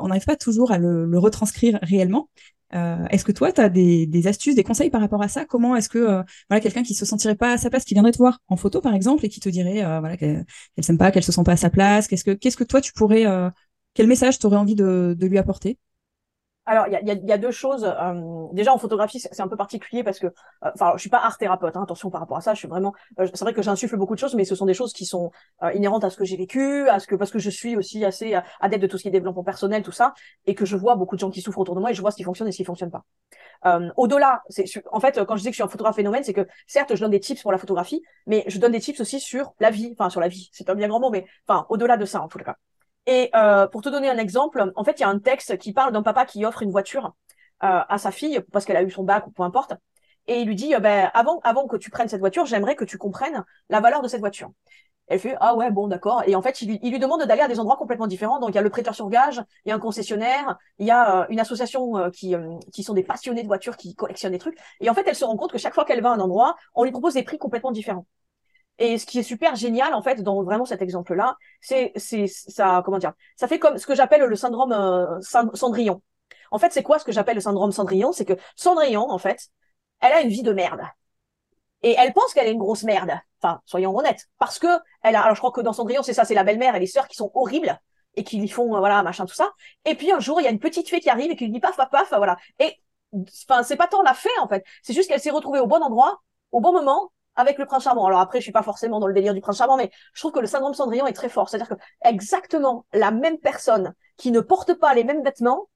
on 0.00 0.08
n'arrive 0.08 0.24
pas 0.24 0.36
toujours 0.36 0.72
à 0.72 0.78
le, 0.78 1.04
le 1.04 1.18
retranscrire 1.18 1.78
réellement. 1.82 2.30
est-ce 2.72 3.24
que 3.24 3.32
toi, 3.32 3.52
tu 3.52 3.60
as 3.60 3.68
des, 3.68 4.06
des, 4.06 4.26
astuces, 4.26 4.54
des 4.54 4.64
conseils 4.64 4.90
par 4.90 5.00
rapport 5.00 5.22
à 5.22 5.28
ça? 5.28 5.44
Comment 5.44 5.76
est-ce 5.76 5.88
que 5.88 6.22
voilà 6.48 6.60
quelqu'un 6.60 6.82
qui 6.82 6.94
se 6.94 7.04
sentirait 7.04 7.36
pas 7.36 7.52
à 7.52 7.58
sa 7.58 7.70
place, 7.70 7.84
qui 7.84 7.94
viendrait 7.94 8.12
te 8.12 8.18
voir 8.18 8.40
en 8.48 8.56
photo 8.56 8.80
par 8.80 8.94
exemple 8.94 9.24
et 9.24 9.28
qui 9.28 9.40
te 9.40 9.48
dirait 9.48 9.82
voilà 10.00 10.16
qu'elle 10.16 10.44
ne 10.76 10.82
s'aime 10.82 10.98
pas, 10.98 11.10
qu'elle 11.10 11.22
se 11.24 11.32
sent 11.32 11.44
pas 11.44 11.52
à 11.52 11.56
sa 11.56 11.70
place, 11.70 12.08
qu'est-ce 12.08 12.24
que 12.24 12.32
qu'est-ce 12.32 12.56
que 12.56 12.64
toi 12.64 12.80
tu 12.80 12.92
pourrais, 12.92 13.24
quel 13.94 14.06
message 14.06 14.38
tu 14.38 14.46
aurais 14.46 14.56
envie 14.56 14.74
de, 14.74 15.14
de 15.18 15.26
lui 15.26 15.38
apporter? 15.38 15.78
Alors, 16.66 16.88
il 16.88 16.92
y 16.92 17.10
a, 17.10 17.14
y 17.14 17.32
a, 17.32 17.38
deux 17.38 17.52
choses. 17.52 17.84
Euh, 17.84 18.46
déjà, 18.52 18.72
en 18.72 18.78
photographie, 18.78 19.20
c'est 19.20 19.40
un 19.40 19.46
peu 19.46 19.56
particulier 19.56 20.02
parce 20.02 20.18
que, 20.18 20.26
euh, 20.26 20.70
enfin, 20.74 20.92
je 20.96 21.00
suis 21.00 21.10
pas 21.10 21.18
art 21.18 21.38
thérapeute. 21.38 21.76
Hein, 21.76 21.82
attention 21.84 22.10
par 22.10 22.20
rapport 22.20 22.36
à 22.36 22.40
ça. 22.40 22.54
Je 22.54 22.58
suis 22.58 22.68
vraiment. 22.68 22.92
Euh, 23.20 23.28
c'est 23.32 23.44
vrai 23.44 23.54
que 23.54 23.62
j'insuffle 23.62 23.96
beaucoup 23.96 24.14
de 24.14 24.18
choses, 24.18 24.34
mais 24.34 24.44
ce 24.44 24.56
sont 24.56 24.66
des 24.66 24.74
choses 24.74 24.92
qui 24.92 25.06
sont 25.06 25.30
inhérentes 25.74 26.02
à 26.02 26.10
ce 26.10 26.16
que 26.16 26.24
j'ai 26.24 26.36
vécu, 26.36 26.88
à 26.88 26.98
ce 26.98 27.06
que 27.06 27.14
parce 27.14 27.30
que 27.30 27.38
je 27.38 27.50
suis 27.50 27.76
aussi 27.76 28.04
assez 28.04 28.34
adepte 28.60 28.82
de 28.82 28.88
tout 28.88 28.98
ce 28.98 29.02
qui 29.02 29.08
est 29.08 29.12
développement 29.12 29.44
personnel, 29.44 29.82
tout 29.82 29.92
ça, 29.92 30.12
et 30.46 30.54
que 30.54 30.64
je 30.64 30.76
vois 30.76 30.96
beaucoup 30.96 31.14
de 31.14 31.20
gens 31.20 31.30
qui 31.30 31.40
souffrent 31.40 31.60
autour 31.60 31.76
de 31.76 31.80
moi 31.80 31.90
et 31.92 31.94
je 31.94 32.00
vois 32.00 32.10
ce 32.10 32.16
qui 32.16 32.24
fonctionne 32.24 32.48
et 32.48 32.52
ce 32.52 32.56
qui 32.56 32.64
fonctionne 32.64 32.90
pas. 32.90 33.04
Au-delà, 33.96 34.42
c'est 34.48 34.64
en 34.90 35.00
fait 35.00 35.24
quand 35.24 35.36
je 35.36 35.42
dis 35.42 35.48
que 35.48 35.52
je 35.52 35.56
suis 35.56 35.62
un 35.62 35.68
photographe 35.68 35.96
phénomène, 35.96 36.24
c'est 36.24 36.34
que 36.34 36.46
certes, 36.66 36.94
je 36.94 37.00
donne 37.00 37.10
des 37.10 37.20
tips 37.20 37.42
pour 37.42 37.52
la 37.52 37.58
photographie, 37.58 38.02
mais 38.26 38.44
je 38.48 38.58
donne 38.58 38.72
des 38.72 38.80
tips 38.80 39.00
aussi 39.00 39.20
sur 39.20 39.54
la 39.60 39.70
vie, 39.70 39.94
enfin 39.98 40.10
sur 40.10 40.20
la 40.20 40.28
vie. 40.28 40.50
C'est 40.52 40.68
un 40.68 40.74
bien 40.74 40.88
grand 40.88 41.00
mot, 41.00 41.10
mais 41.10 41.26
enfin 41.46 41.66
au-delà 41.68 41.96
de 41.96 42.04
ça 42.04 42.22
en 42.22 42.28
tout 42.28 42.38
cas. 42.38 42.56
Et 43.06 43.30
euh, 43.34 43.66
pour 43.68 43.82
te 43.82 43.88
donner 43.88 44.08
un 44.10 44.18
exemple, 44.18 44.72
en 44.74 44.84
fait, 44.84 44.98
il 44.98 45.02
y 45.02 45.04
a 45.04 45.08
un 45.08 45.18
texte 45.18 45.58
qui 45.58 45.72
parle 45.72 45.92
d'un 45.92 46.02
papa 46.02 46.26
qui 46.26 46.44
offre 46.44 46.62
une 46.62 46.70
voiture 46.70 47.14
euh, 47.62 47.80
à 47.88 47.98
sa 47.98 48.10
fille 48.10 48.40
parce 48.52 48.64
qu'elle 48.64 48.76
a 48.76 48.82
eu 48.82 48.90
son 48.90 49.04
bac 49.04 49.26
ou 49.26 49.30
peu 49.30 49.42
importe. 49.42 49.74
Et 50.26 50.40
il 50.40 50.48
lui 50.48 50.56
dit, 50.56 50.74
euh, 50.74 50.80
ben, 50.80 51.10
avant, 51.14 51.40
avant 51.44 51.68
que 51.68 51.76
tu 51.76 51.90
prennes 51.90 52.08
cette 52.08 52.20
voiture, 52.20 52.46
j'aimerais 52.46 52.74
que 52.74 52.84
tu 52.84 52.98
comprennes 52.98 53.44
la 53.68 53.80
valeur 53.80 54.02
de 54.02 54.08
cette 54.08 54.20
voiture. 54.20 54.50
Elle 55.06 55.20
fait, 55.20 55.36
ah 55.38 55.54
ouais, 55.54 55.70
bon, 55.70 55.86
d'accord. 55.86 56.24
Et 56.26 56.34
en 56.34 56.42
fait, 56.42 56.62
il, 56.62 56.80
lui 56.90 56.98
demande 56.98 57.22
d'aller 57.22 57.42
à 57.42 57.46
des 57.46 57.60
endroits 57.60 57.76
complètement 57.76 58.08
différents. 58.08 58.40
Donc, 58.40 58.50
il 58.50 58.56
y 58.56 58.58
a 58.58 58.62
le 58.62 58.70
prêteur 58.70 58.92
sur 58.92 59.08
gage, 59.08 59.40
il 59.64 59.68
y 59.68 59.72
a 59.72 59.76
un 59.76 59.78
concessionnaire, 59.78 60.58
il 60.78 60.86
y 60.86 60.90
a 60.90 61.28
une 61.30 61.38
association 61.38 62.10
qui, 62.10 62.34
qui 62.72 62.82
sont 62.82 62.92
des 62.92 63.04
passionnés 63.04 63.42
de 63.42 63.46
voitures 63.46 63.76
qui 63.76 63.94
collectionnent 63.94 64.32
des 64.32 64.38
trucs. 64.38 64.58
Et 64.80 64.90
en 64.90 64.94
fait, 64.94 65.04
elle 65.06 65.14
se 65.14 65.24
rend 65.24 65.36
compte 65.36 65.52
que 65.52 65.58
chaque 65.58 65.74
fois 65.74 65.84
qu'elle 65.84 66.02
va 66.02 66.10
à 66.10 66.14
un 66.14 66.18
endroit, 66.18 66.56
on 66.74 66.82
lui 66.82 66.90
propose 66.90 67.14
des 67.14 67.22
prix 67.22 67.38
complètement 67.38 67.70
différents. 67.70 68.04
Et 68.78 68.98
ce 68.98 69.06
qui 69.06 69.18
est 69.18 69.22
super 69.22 69.56
génial, 69.56 69.94
en 69.94 70.02
fait, 70.02 70.22
dans 70.22 70.42
vraiment 70.42 70.66
cet 70.66 70.82
exemple-là, 70.82 71.36
c'est, 71.60 71.92
c'est, 71.96 72.26
ça, 72.26 72.82
comment 72.84 72.98
dire, 72.98 73.12
ça 73.36 73.48
fait 73.48 73.58
comme 73.58 73.78
ce 73.78 73.86
que 73.86 73.94
j'appelle 73.94 74.22
le 74.22 74.36
syndrome 74.36 74.72
euh, 74.72 75.20
Cendrillon. 75.54 76.02
En 76.50 76.58
fait, 76.58 76.72
c'est 76.72 76.82
quoi 76.82 76.98
ce 76.98 77.04
que 77.04 77.12
j'appelle 77.12 77.36
le 77.36 77.40
syndrome 77.40 77.72
Cendrillon? 77.72 78.12
C'est 78.12 78.24
que 78.24 78.34
Cendrillon, 78.54 79.10
en 79.10 79.18
fait, 79.18 79.48
elle 80.00 80.12
a 80.12 80.20
une 80.20 80.28
vie 80.28 80.42
de 80.42 80.52
merde. 80.52 80.82
Et 81.82 81.94
elle 81.98 82.12
pense 82.12 82.34
qu'elle 82.34 82.46
est 82.48 82.52
une 82.52 82.58
grosse 82.58 82.82
merde. 82.82 83.12
Enfin, 83.42 83.60
soyons 83.64 83.96
honnêtes. 83.96 84.28
Parce 84.38 84.58
que 84.58 84.68
elle 85.02 85.16
a, 85.16 85.22
alors 85.22 85.34
je 85.34 85.40
crois 85.40 85.52
que 85.52 85.60
dans 85.60 85.72
Cendrillon, 85.72 86.02
c'est 86.02 86.14
ça, 86.14 86.24
c'est 86.24 86.34
la 86.34 86.44
belle-mère 86.44 86.74
et 86.74 86.80
les 86.80 86.86
sœurs 86.86 87.08
qui 87.08 87.16
sont 87.16 87.30
horribles 87.34 87.78
et 88.14 88.24
qui 88.24 88.38
lui 88.38 88.48
font, 88.48 88.74
euh, 88.74 88.78
voilà, 88.78 89.02
machin, 89.02 89.26
tout 89.26 89.34
ça. 89.34 89.52
Et 89.84 89.94
puis 89.94 90.10
un 90.10 90.20
jour, 90.20 90.40
il 90.40 90.44
y 90.44 90.46
a 90.46 90.50
une 90.50 90.58
petite 90.58 90.88
fée 90.88 91.00
qui 91.00 91.10
arrive 91.10 91.30
et 91.30 91.36
qui 91.36 91.44
lui 91.44 91.52
dit 91.52 91.60
paf, 91.60 91.76
paf, 91.76 91.90
paf, 91.90 92.08
voilà. 92.10 92.36
Et, 92.58 92.74
enfin, 93.48 93.62
c'est 93.62 93.76
pas 93.76 93.86
tant 93.88 94.02
la 94.02 94.14
fée, 94.14 94.30
en 94.40 94.48
fait. 94.48 94.64
C'est 94.82 94.94
juste 94.94 95.08
qu'elle 95.08 95.20
s'est 95.20 95.30
retrouvée 95.30 95.60
au 95.60 95.66
bon 95.66 95.82
endroit, 95.82 96.22
au 96.50 96.60
bon 96.60 96.72
moment, 96.72 97.12
avec 97.36 97.58
le 97.58 97.66
prince 97.66 97.84
charmant. 97.84 98.06
Alors 98.06 98.20
après, 98.20 98.38
je 98.38 98.44
suis 98.44 98.52
pas 98.52 98.62
forcément 98.62 98.98
dans 98.98 99.06
le 99.06 99.14
délire 99.14 99.34
du 99.34 99.40
prince 99.40 99.58
charmant, 99.58 99.76
mais 99.76 99.90
je 100.12 100.20
trouve 100.20 100.32
que 100.32 100.40
le 100.40 100.46
syndrome 100.46 100.74
Cendrillon 100.74 101.06
est 101.06 101.12
très 101.12 101.28
fort. 101.28 101.48
C'est-à-dire 101.48 101.68
que 101.68 101.74
exactement 102.04 102.86
la 102.92 103.10
même 103.10 103.38
personne 103.38 103.94
qui 104.16 104.30
ne 104.30 104.40
porte 104.40 104.74
pas 104.74 104.94
les 104.94 105.04
mêmes 105.04 105.22
vêtements, 105.22 105.68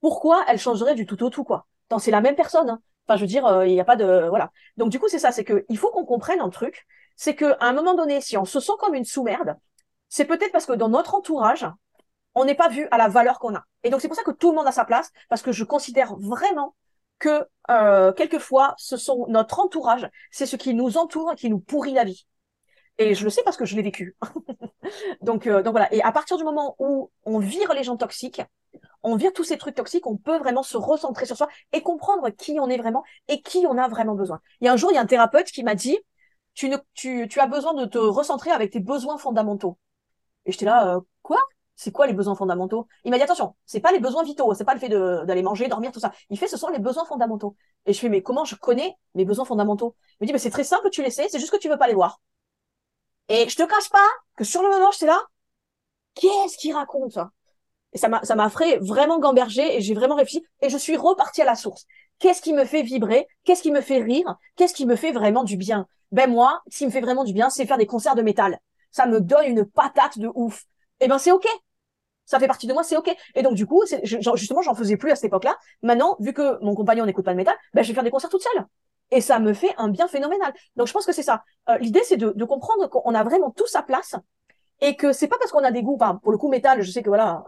pourquoi 0.00 0.44
elle 0.48 0.58
changerait 0.58 0.94
du 0.94 1.06
tout 1.06 1.22
au 1.22 1.30
tout, 1.30 1.44
quoi? 1.44 1.66
Tant 1.88 1.98
c'est 1.98 2.10
la 2.10 2.20
même 2.20 2.36
personne. 2.36 2.70
Hein. 2.70 2.80
Enfin, 3.06 3.16
je 3.16 3.22
veux 3.22 3.28
dire, 3.28 3.46
euh, 3.46 3.66
il 3.66 3.74
n'y 3.74 3.80
a 3.80 3.84
pas 3.84 3.96
de 3.96 4.28
voilà. 4.28 4.50
Donc 4.76 4.90
du 4.90 4.98
coup, 4.98 5.08
c'est 5.08 5.18
ça, 5.18 5.32
c'est 5.32 5.44
que 5.44 5.64
il 5.68 5.78
faut 5.78 5.90
qu'on 5.90 6.04
comprenne 6.04 6.40
un 6.40 6.50
truc, 6.50 6.86
c'est 7.16 7.34
que 7.34 7.56
à 7.60 7.66
un 7.66 7.72
moment 7.72 7.94
donné, 7.94 8.20
si 8.20 8.36
on 8.36 8.44
se 8.44 8.60
sent 8.60 8.72
comme 8.78 8.94
une 8.94 9.04
sous-merde, 9.04 9.56
c'est 10.08 10.24
peut-être 10.24 10.52
parce 10.52 10.66
que 10.66 10.72
dans 10.72 10.88
notre 10.88 11.14
entourage, 11.14 11.66
on 12.34 12.44
n'est 12.44 12.54
pas 12.54 12.68
vu 12.68 12.88
à 12.90 12.98
la 12.98 13.08
valeur 13.08 13.38
qu'on 13.38 13.54
a. 13.54 13.64
Et 13.82 13.90
donc 13.90 14.00
c'est 14.00 14.08
pour 14.08 14.16
ça 14.16 14.22
que 14.22 14.30
tout 14.30 14.50
le 14.50 14.56
monde 14.56 14.66
a 14.66 14.72
sa 14.72 14.84
place, 14.84 15.10
parce 15.28 15.42
que 15.42 15.52
je 15.52 15.64
considère 15.64 16.14
vraiment 16.16 16.74
que 17.22 17.46
euh, 17.70 18.12
quelquefois, 18.12 18.74
ce 18.76 18.96
sont 18.96 19.26
notre 19.28 19.60
entourage, 19.60 20.10
c'est 20.32 20.44
ce 20.44 20.56
qui 20.56 20.74
nous 20.74 20.98
entoure, 20.98 21.34
qui 21.36 21.48
nous 21.48 21.60
pourrit 21.60 21.92
la 21.92 22.02
vie. 22.02 22.26
Et 22.98 23.14
je 23.14 23.22
le 23.22 23.30
sais 23.30 23.42
parce 23.44 23.56
que 23.56 23.64
je 23.64 23.76
l'ai 23.76 23.82
vécu. 23.82 24.16
donc, 25.22 25.46
euh, 25.46 25.62
donc 25.62 25.72
voilà. 25.72 25.92
Et 25.94 26.02
à 26.02 26.10
partir 26.10 26.36
du 26.36 26.42
moment 26.42 26.74
où 26.80 27.12
on 27.24 27.38
vire 27.38 27.72
les 27.74 27.84
gens 27.84 27.96
toxiques, 27.96 28.42
on 29.04 29.14
vire 29.14 29.32
tous 29.32 29.44
ces 29.44 29.56
trucs 29.56 29.76
toxiques, 29.76 30.06
on 30.06 30.16
peut 30.16 30.36
vraiment 30.38 30.64
se 30.64 30.76
recentrer 30.76 31.24
sur 31.24 31.36
soi 31.36 31.48
et 31.72 31.80
comprendre 31.80 32.28
qui 32.30 32.58
on 32.58 32.68
est 32.68 32.76
vraiment 32.76 33.04
et 33.28 33.40
qui 33.40 33.64
on 33.68 33.78
a 33.78 33.86
vraiment 33.88 34.16
besoin. 34.16 34.40
Il 34.60 34.66
y 34.66 34.68
a 34.68 34.72
un 34.72 34.76
jour, 34.76 34.90
il 34.90 34.96
y 34.96 34.98
a 34.98 35.00
un 35.00 35.06
thérapeute 35.06 35.46
qui 35.46 35.62
m'a 35.62 35.76
dit, 35.76 35.96
tu, 36.54 36.68
ne, 36.68 36.76
tu, 36.94 37.28
tu 37.28 37.38
as 37.38 37.46
besoin 37.46 37.72
de 37.74 37.84
te 37.84 37.98
recentrer 37.98 38.50
avec 38.50 38.72
tes 38.72 38.80
besoins 38.80 39.16
fondamentaux. 39.16 39.78
Et 40.46 40.52
j'étais 40.52 40.66
là, 40.66 40.96
euh, 40.96 41.00
quoi? 41.22 41.38
C'est 41.76 41.92
quoi 41.92 42.06
les 42.06 42.12
besoins 42.12 42.34
fondamentaux? 42.34 42.86
Il 43.04 43.10
m'a 43.10 43.16
dit 43.16 43.22
attention, 43.24 43.54
c'est 43.66 43.80
pas 43.80 43.92
les 43.92 43.98
besoins 44.00 44.22
vitaux, 44.22 44.54
c'est 44.54 44.64
pas 44.64 44.74
le 44.74 44.80
fait 44.80 44.88
d'aller 44.88 45.42
manger, 45.42 45.68
dormir, 45.68 45.92
tout 45.92 46.00
ça. 46.00 46.12
Il 46.30 46.38
fait 46.38 46.48
ce 46.48 46.56
sont 46.56 46.68
les 46.68 46.78
besoins 46.78 47.04
fondamentaux. 47.04 47.56
Et 47.86 47.92
je 47.92 48.00
fais 48.00 48.08
mais 48.08 48.22
comment 48.22 48.44
je 48.44 48.56
connais 48.56 48.96
mes 49.14 49.24
besoins 49.24 49.44
fondamentaux? 49.44 49.96
Il 50.20 50.24
me 50.24 50.26
dit 50.26 50.32
mais 50.32 50.38
c'est 50.38 50.50
très 50.50 50.64
simple, 50.64 50.90
tu 50.90 51.02
les 51.02 51.10
sais, 51.10 51.28
c'est 51.28 51.38
juste 51.38 51.52
que 51.52 51.58
tu 51.58 51.68
veux 51.68 51.78
pas 51.78 51.88
les 51.88 51.94
voir. 51.94 52.20
Et 53.28 53.48
je 53.48 53.56
te 53.56 53.62
cache 53.62 53.90
pas 53.90 53.98
que 54.36 54.44
sur 54.44 54.62
le 54.62 54.70
moment 54.70 54.90
j'étais 54.90 55.06
là, 55.06 55.20
qu'est-ce 56.14 56.56
qu'il 56.58 56.74
raconte? 56.74 57.18
Et 57.92 57.98
ça 57.98 58.08
m'a 58.08 58.22
ça 58.24 58.34
m'a 58.34 58.48
fait 58.50 58.78
vraiment 58.78 59.18
gamberger 59.18 59.76
et 59.76 59.80
j'ai 59.80 59.94
vraiment 59.94 60.14
réfléchi 60.14 60.44
et 60.60 60.68
je 60.70 60.76
suis 60.78 60.96
repartie 60.96 61.42
à 61.42 61.44
la 61.44 61.54
source. 61.54 61.86
Qu'est-ce 62.18 62.40
qui 62.40 62.52
me 62.52 62.64
fait 62.64 62.82
vibrer? 62.82 63.26
Qu'est-ce 63.44 63.62
qui 63.62 63.72
me 63.72 63.80
fait 63.80 64.00
rire? 64.02 64.36
Qu'est-ce 64.56 64.74
qui 64.74 64.86
me 64.86 64.96
fait 64.96 65.12
vraiment 65.12 65.44
du 65.44 65.56
bien? 65.56 65.86
Ben 66.12 66.30
moi, 66.30 66.62
ce 66.70 66.78
qui 66.78 66.86
me 66.86 66.90
fait 66.90 67.00
vraiment 67.00 67.24
du 67.24 67.32
bien, 67.32 67.50
c'est 67.50 67.66
faire 67.66 67.78
des 67.78 67.86
concerts 67.86 68.14
de 68.14 68.22
métal. 68.22 68.60
Ça 68.90 69.06
me 69.06 69.20
donne 69.20 69.46
une 69.46 69.64
patate 69.64 70.18
de 70.18 70.30
ouf. 70.34 70.64
Eh 71.02 71.08
ben 71.08 71.18
c'est 71.18 71.32
ok 71.32 71.46
ça 72.24 72.38
fait 72.38 72.46
partie 72.46 72.66
de 72.66 72.72
moi, 72.72 72.82
c'est 72.82 72.96
ok. 72.96 73.14
Et 73.34 73.42
donc 73.42 73.54
du 73.54 73.66
coup, 73.66 73.84
justement, 74.04 74.62
j'en 74.62 74.74
faisais 74.74 74.96
plus 74.96 75.10
à 75.10 75.16
cette 75.16 75.26
époque-là. 75.26 75.58
Maintenant, 75.82 76.16
vu 76.20 76.32
que 76.32 76.62
mon 76.64 76.74
compagnon 76.74 77.04
n'écoute 77.04 77.24
pas 77.24 77.32
de 77.32 77.36
métal, 77.36 77.54
ben, 77.74 77.82
je 77.82 77.88
vais 77.88 77.94
faire 77.94 78.04
des 78.04 78.10
concerts 78.10 78.30
toute 78.30 78.42
seule. 78.42 78.64
Et 79.10 79.20
ça 79.20 79.38
me 79.38 79.52
fait 79.52 79.74
un 79.76 79.88
bien 79.88 80.08
phénoménal. 80.08 80.54
Donc 80.76 80.86
je 80.86 80.92
pense 80.92 81.04
que 81.04 81.12
c'est 81.12 81.22
ça. 81.22 81.44
Euh, 81.68 81.76
l'idée, 81.78 82.02
c'est 82.04 82.16
de, 82.16 82.44
comprendre 82.44 82.88
qu'on 82.88 83.14
a 83.14 83.22
vraiment 83.22 83.50
tout 83.50 83.66
sa 83.66 83.82
place 83.82 84.14
et 84.80 84.96
que 84.96 85.12
c'est 85.12 85.28
pas 85.28 85.36
parce 85.38 85.50
qu'on 85.52 85.64
a 85.64 85.70
des 85.70 85.82
goûts, 85.82 85.98
pour 86.22 86.32
le 86.32 86.38
coup 86.38 86.48
métal, 86.48 86.80
je 86.80 86.90
sais 86.90 87.02
que 87.02 87.08
voilà, 87.08 87.44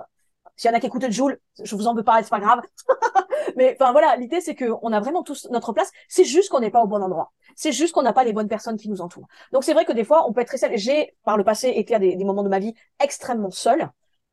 s'il 0.56 0.70
y 0.70 0.74
en 0.74 0.76
a 0.76 0.80
qui 0.80 0.86
écoutent 0.86 1.04
le 1.04 1.10
Joule, 1.10 1.38
je 1.62 1.74
vous 1.74 1.86
en 1.86 1.94
veux 1.94 2.04
pas, 2.04 2.22
c'est 2.22 2.28
pas 2.28 2.40
grave. 2.40 2.60
Mais 3.56 3.76
enfin 3.80 3.92
voilà, 3.92 4.16
l'idée 4.16 4.40
c'est 4.40 4.54
que 4.54 4.72
on 4.82 4.92
a 4.92 5.00
vraiment 5.00 5.22
tous 5.22 5.48
notre 5.50 5.72
place. 5.72 5.90
C'est 6.08 6.24
juste 6.24 6.50
qu'on 6.50 6.60
n'est 6.60 6.70
pas 6.70 6.82
au 6.82 6.86
bon 6.86 7.02
endroit. 7.02 7.32
C'est 7.56 7.72
juste 7.72 7.92
qu'on 7.92 8.02
n'a 8.02 8.12
pas 8.12 8.24
les 8.24 8.32
bonnes 8.32 8.48
personnes 8.48 8.76
qui 8.76 8.88
nous 8.88 9.00
entourent. 9.00 9.28
Donc 9.52 9.64
c'est 9.64 9.74
vrai 9.74 9.84
que 9.84 9.92
des 9.92 10.04
fois 10.04 10.26
on 10.28 10.32
peut 10.32 10.40
être 10.40 10.48
très 10.48 10.58
seul. 10.58 10.76
J'ai 10.76 11.14
par 11.24 11.36
le 11.36 11.44
passé 11.44 11.68
été 11.68 11.94
à 11.94 11.98
des, 11.98 12.16
moments 12.24 12.42
de 12.42 12.48
ma 12.48 12.58
vie 12.58 12.74
extrêmement 13.02 13.50
seul 13.50 13.90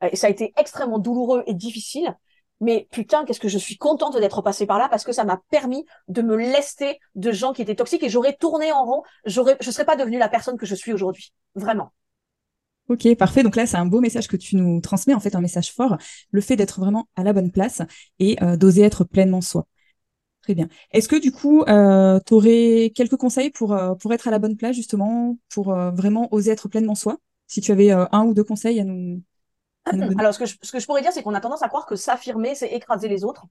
et 0.09 0.15
ça 0.15 0.27
a 0.27 0.29
été 0.29 0.53
extrêmement 0.57 0.99
douloureux 0.99 1.43
et 1.45 1.53
difficile. 1.53 2.15
Mais 2.59 2.87
putain, 2.91 3.25
qu'est-ce 3.25 3.39
que 3.39 3.47
je 3.47 3.57
suis 3.57 3.77
contente 3.77 4.17
d'être 4.17 4.41
passée 4.43 4.67
par 4.67 4.77
là 4.77 4.87
parce 4.87 5.03
que 5.03 5.11
ça 5.11 5.23
m'a 5.23 5.41
permis 5.49 5.83
de 6.07 6.21
me 6.21 6.35
lester 6.35 6.99
de 7.15 7.31
gens 7.31 7.53
qui 7.53 7.63
étaient 7.63 7.75
toxiques 7.75 8.03
et 8.03 8.09
j'aurais 8.09 8.33
tourné 8.33 8.71
en 8.71 8.85
rond, 8.85 9.03
j'aurais, 9.25 9.57
je 9.61 9.71
serais 9.71 9.85
pas 9.85 9.95
devenue 9.95 10.19
la 10.19 10.29
personne 10.29 10.57
que 10.57 10.67
je 10.67 10.75
suis 10.75 10.93
aujourd'hui. 10.93 11.33
Vraiment. 11.55 11.91
Ok, 12.91 13.07
parfait. 13.15 13.41
Donc 13.41 13.55
là, 13.55 13.65
c'est 13.65 13.77
un 13.77 13.85
beau 13.85 14.01
message 14.01 14.27
que 14.27 14.35
tu 14.35 14.57
nous 14.57 14.81
transmets, 14.81 15.13
en 15.13 15.21
fait, 15.21 15.33
un 15.35 15.39
message 15.39 15.71
fort, 15.71 15.97
le 16.31 16.41
fait 16.41 16.57
d'être 16.57 16.81
vraiment 16.81 17.07
à 17.15 17.23
la 17.23 17.31
bonne 17.31 17.49
place 17.49 17.81
et 18.19 18.35
euh, 18.43 18.57
d'oser 18.57 18.81
être 18.81 19.05
pleinement 19.05 19.39
soi. 19.39 19.65
Très 20.41 20.55
bien. 20.55 20.67
Est-ce 20.91 21.07
que 21.07 21.15
du 21.15 21.31
coup, 21.31 21.61
euh, 21.61 22.19
tu 22.25 22.33
aurais 22.33 22.91
quelques 22.93 23.15
conseils 23.15 23.49
pour, 23.49 23.71
euh, 23.71 23.95
pour 23.95 24.11
être 24.11 24.27
à 24.27 24.31
la 24.31 24.39
bonne 24.39 24.57
place, 24.57 24.75
justement, 24.75 25.37
pour 25.47 25.73
vraiment 25.73 26.27
oser 26.33 26.51
être 26.51 26.67
pleinement 26.67 26.95
soi? 26.95 27.17
Si 27.47 27.61
tu 27.61 27.71
avais 27.71 27.91
un 27.91 28.23
ou 28.25 28.33
deux 28.33 28.43
conseils 28.43 28.81
à 28.81 28.83
nous, 28.83 29.21
Alors, 30.19 30.33
ce 30.33 30.39
que, 30.39 30.45
je, 30.45 30.57
ce 30.61 30.71
que 30.73 30.79
je 30.79 30.85
pourrais 30.85 31.01
dire, 31.01 31.13
c'est 31.13 31.23
qu'on 31.23 31.33
a 31.33 31.39
tendance 31.39 31.63
à 31.63 31.69
croire 31.69 31.85
que 31.85 31.95
s'affirmer, 31.95 32.55
c'est 32.55 32.67
écraser 32.67 33.07
les 33.07 33.23
autres. 33.23 33.45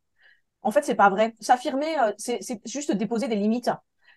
En 0.61 0.71
fait, 0.71 0.85
c'est 0.85 0.95
pas 0.95 1.09
vrai. 1.09 1.35
S'affirmer, 1.41 1.97
c'est 2.19 2.41
juste 2.67 2.93
déposer 2.93 3.27
des 3.27 3.37
limites. 3.37 3.71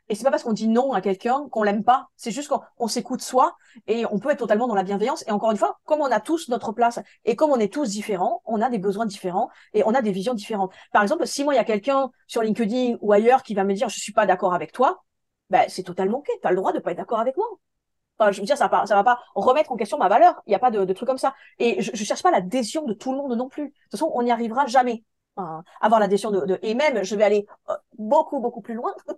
Et 0.09 0.15
c'est 0.15 0.23
pas 0.23 0.31
parce 0.31 0.43
qu'on 0.43 0.53
dit 0.53 0.67
non 0.67 0.91
à 0.91 1.01
quelqu'un 1.01 1.47
qu'on 1.49 1.63
l'aime 1.63 1.83
pas. 1.83 2.09
C'est 2.17 2.31
juste 2.31 2.51
qu'on 2.77 2.87
s'écoute 2.87 3.21
soi 3.21 3.55
et 3.87 4.05
on 4.05 4.19
peut 4.19 4.31
être 4.31 4.39
totalement 4.39 4.67
dans 4.67 4.75
la 4.75 4.83
bienveillance. 4.83 5.23
Et 5.27 5.31
encore 5.31 5.51
une 5.51 5.57
fois, 5.57 5.79
comme 5.85 6.01
on 6.01 6.11
a 6.11 6.19
tous 6.19 6.49
notre 6.49 6.73
place 6.73 6.99
et 7.25 7.35
comme 7.35 7.51
on 7.51 7.59
est 7.59 7.71
tous 7.71 7.89
différents, 7.89 8.41
on 8.45 8.61
a 8.61 8.69
des 8.69 8.79
besoins 8.79 9.05
différents 9.05 9.49
et 9.73 9.83
on 9.85 9.93
a 9.93 10.01
des 10.01 10.11
visions 10.11 10.33
différentes. 10.33 10.73
Par 10.91 11.01
exemple, 11.03 11.25
si 11.25 11.43
moi 11.43 11.53
il 11.53 11.57
y 11.57 11.59
a 11.59 11.63
quelqu'un 11.63 12.11
sur 12.27 12.41
LinkedIn 12.41 12.97
ou 13.01 13.13
ailleurs 13.13 13.43
qui 13.43 13.53
va 13.53 13.63
me 13.63 13.73
dire 13.73 13.87
je 13.89 13.99
suis 13.99 14.13
pas 14.13 14.25
d'accord 14.25 14.53
avec 14.53 14.73
toi, 14.73 15.03
ben 15.49 15.65
c'est 15.69 15.83
totalement 15.83 16.19
ok. 16.19 16.29
T'as 16.41 16.49
le 16.49 16.57
droit 16.57 16.73
de 16.73 16.79
pas 16.79 16.91
être 16.91 16.97
d'accord 16.97 17.19
avec 17.19 17.37
moi. 17.37 17.47
Enfin, 18.19 18.31
je 18.31 18.39
veux 18.41 18.45
dire, 18.45 18.57
ça 18.57 18.65
va 18.65 18.69
pas, 18.69 18.85
ça 18.85 18.95
va 18.95 19.03
pas 19.03 19.19
remettre 19.35 19.71
en 19.71 19.75
question 19.77 19.97
ma 19.97 20.09
valeur. 20.09 20.41
Il 20.45 20.51
n'y 20.51 20.55
a 20.55 20.59
pas 20.59 20.71
de, 20.71 20.85
de 20.85 20.93
truc 20.93 21.07
comme 21.07 21.17
ça. 21.17 21.33
Et 21.59 21.81
je, 21.81 21.91
je 21.93 22.03
cherche 22.03 22.21
pas 22.23 22.31
l'adhésion 22.31 22.83
de 22.85 22.93
tout 22.93 23.11
le 23.11 23.17
monde 23.17 23.35
non 23.35 23.49
plus. 23.49 23.63
De 23.63 23.69
toute 23.69 23.91
façon, 23.91 24.11
on 24.13 24.23
n'y 24.23 24.31
arrivera 24.31 24.65
jamais 24.67 25.03
avoir 25.81 25.99
l'adhésion 25.99 26.31
de, 26.31 26.45
de, 26.45 26.59
et 26.61 26.75
même 26.75 27.03
je 27.03 27.15
vais 27.15 27.23
aller 27.23 27.47
euh, 27.69 27.73
beaucoup 27.97 28.39
beaucoup 28.39 28.61
plus 28.61 28.75
loin. 28.75 28.93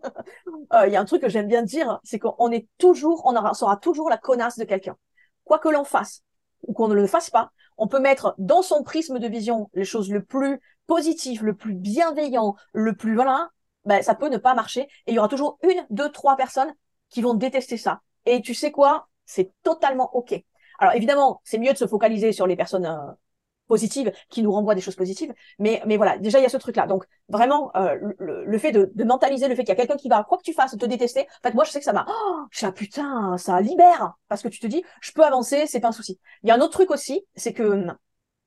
Euh, 0.73 0.87
il 0.87 0.93
y 0.93 0.95
a 0.95 1.01
un 1.01 1.05
truc 1.05 1.21
que 1.21 1.29
j'aime 1.29 1.47
bien 1.47 1.61
dire 1.61 1.99
c'est 2.03 2.17
qu'on 2.17 2.51
est 2.51 2.67
toujours 2.77 3.21
on 3.25 3.35
aura, 3.35 3.53
sera 3.53 3.77
toujours 3.77 4.09
la 4.09 4.17
connasse 4.17 4.57
de 4.57 4.63
quelqu'un. 4.63 4.97
Quoi 5.43 5.59
que 5.59 5.69
l'on 5.69 5.83
fasse 5.83 6.23
ou 6.67 6.73
qu'on 6.73 6.87
ne 6.87 6.95
le 6.95 7.05
fasse 7.07 7.29
pas 7.29 7.51
on 7.77 7.87
peut 7.87 7.99
mettre 7.99 8.33
dans 8.37 8.61
son 8.61 8.83
prisme 8.83 9.19
de 9.19 9.27
vision 9.27 9.69
les 9.73 9.85
choses 9.85 10.09
le 10.11 10.23
plus 10.23 10.59
positif 10.87 11.41
le 11.41 11.55
plus 11.55 11.75
bienveillant 11.75 12.55
le 12.73 12.95
plus 12.95 13.15
voilà 13.15 13.49
ben 13.85 14.01
ça 14.01 14.15
peut 14.15 14.29
ne 14.29 14.37
pas 14.37 14.53
marcher. 14.53 14.81
Et 15.05 15.11
il 15.11 15.13
y 15.13 15.19
aura 15.19 15.27
toujours 15.27 15.57
une 15.63 15.85
deux 15.89 16.11
trois 16.11 16.35
personnes 16.35 16.73
qui 17.09 17.21
vont 17.21 17.33
détester 17.33 17.77
ça. 17.77 18.01
Et 18.25 18.41
tu 18.41 18.53
sais 18.53 18.71
quoi? 18.71 19.07
C'est 19.25 19.51
totalement 19.63 20.15
ok. 20.15 20.33
Alors 20.79 20.93
évidemment 20.95 21.41
c'est 21.43 21.57
mieux 21.59 21.71
de 21.71 21.77
se 21.77 21.87
focaliser 21.87 22.31
sur 22.31 22.47
les 22.47 22.55
personnes 22.55 22.85
euh, 22.85 23.11
positive 23.67 24.11
qui 24.29 24.43
nous 24.43 24.51
renvoie 24.51 24.75
des 24.75 24.81
choses 24.81 24.95
positives. 24.95 25.33
Mais, 25.59 25.81
mais 25.85 25.97
voilà, 25.97 26.17
déjà, 26.17 26.39
il 26.39 26.43
y 26.43 26.45
a 26.45 26.49
ce 26.49 26.57
truc-là. 26.57 26.87
Donc, 26.87 27.05
vraiment, 27.29 27.71
euh, 27.75 27.97
le, 28.19 28.57
fait 28.57 28.71
de, 28.71 28.91
de, 28.93 29.03
mentaliser 29.03 29.47
le 29.47 29.55
fait 29.55 29.63
qu'il 29.63 29.69
y 29.69 29.73
a 29.73 29.75
quelqu'un 29.75 29.97
qui 29.97 30.09
va, 30.09 30.23
quoi 30.23 30.37
que 30.37 30.43
tu 30.43 30.53
fasses, 30.53 30.77
te 30.77 30.85
détester. 30.85 31.21
En 31.21 31.47
fait, 31.47 31.53
moi, 31.53 31.63
je 31.63 31.71
sais 31.71 31.79
que 31.79 31.85
ça 31.85 31.93
m'a, 31.93 32.05
oh, 32.07 32.41
je 32.51 32.67
putain, 32.67 33.37
ça 33.37 33.59
libère. 33.61 34.13
Parce 34.27 34.41
que 34.41 34.47
tu 34.47 34.59
te 34.59 34.67
dis, 34.67 34.83
je 35.01 35.11
peux 35.11 35.23
avancer, 35.23 35.65
c'est 35.67 35.79
pas 35.79 35.89
un 35.89 35.93
souci. 35.93 36.19
Il 36.43 36.49
y 36.49 36.51
a 36.51 36.55
un 36.55 36.61
autre 36.61 36.73
truc 36.73 36.91
aussi, 36.91 37.25
c'est 37.35 37.53
que, 37.53 37.85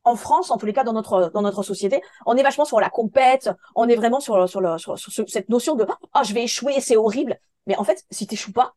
en 0.05 0.17
France, 0.17 0.51
en 0.51 0.57
tous 0.57 0.67
les 0.67 0.73
cas 0.73 0.85
dans 0.85 0.93
notre 0.93 1.31
dans 1.35 1.43
notre 1.43 1.63
société, 1.63 2.01
on 2.27 2.37
est 2.37 2.43
vachement 2.43 2.65
sur 2.65 2.81
la 2.81 2.91
compète, 2.91 3.51
on 3.75 3.89
est 3.89 3.97
vraiment 3.97 4.21
sur 4.21 4.49
sur, 4.49 4.61
le, 4.61 4.79
sur, 4.79 4.99
cette 4.99 5.49
notion 5.49 5.75
de 5.75 5.87
ah 6.15 6.23
je 6.23 6.35
vais 6.35 6.45
échouer, 6.45 6.81
c'est 6.81 6.97
horrible. 6.97 7.39
Mais 7.67 7.77
en 7.77 7.85
fait, 7.85 8.05
si 8.11 8.27
t'échoues 8.27 8.53
pas, 8.53 8.75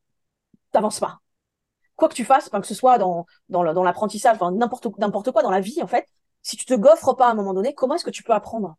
t'avances 0.71 0.99
pas. 0.99 1.19
Quoi 1.95 2.09
que 2.09 2.15
tu 2.15 2.25
fasses, 2.25 2.49
que 2.49 2.67
ce 2.67 2.73
soit 2.73 2.97
dans 2.97 3.25
dans 3.49 3.83
l'apprentissage, 3.83 4.35
enfin 4.35 4.51
n'importe 4.51 4.87
n'importe 4.97 5.31
quoi 5.31 5.43
dans 5.43 5.51
la 5.51 5.61
vie 5.61 5.81
en 5.81 5.87
fait, 5.87 6.07
si 6.43 6.57
tu 6.57 6.65
te 6.65 6.73
goffres 6.73 7.15
pas 7.15 7.27
à 7.27 7.31
un 7.31 7.35
moment 7.35 7.53
donné, 7.53 7.73
comment 7.73 7.95
est-ce 7.95 8.05
que 8.05 8.09
tu 8.09 8.23
peux 8.23 8.33
apprendre? 8.33 8.75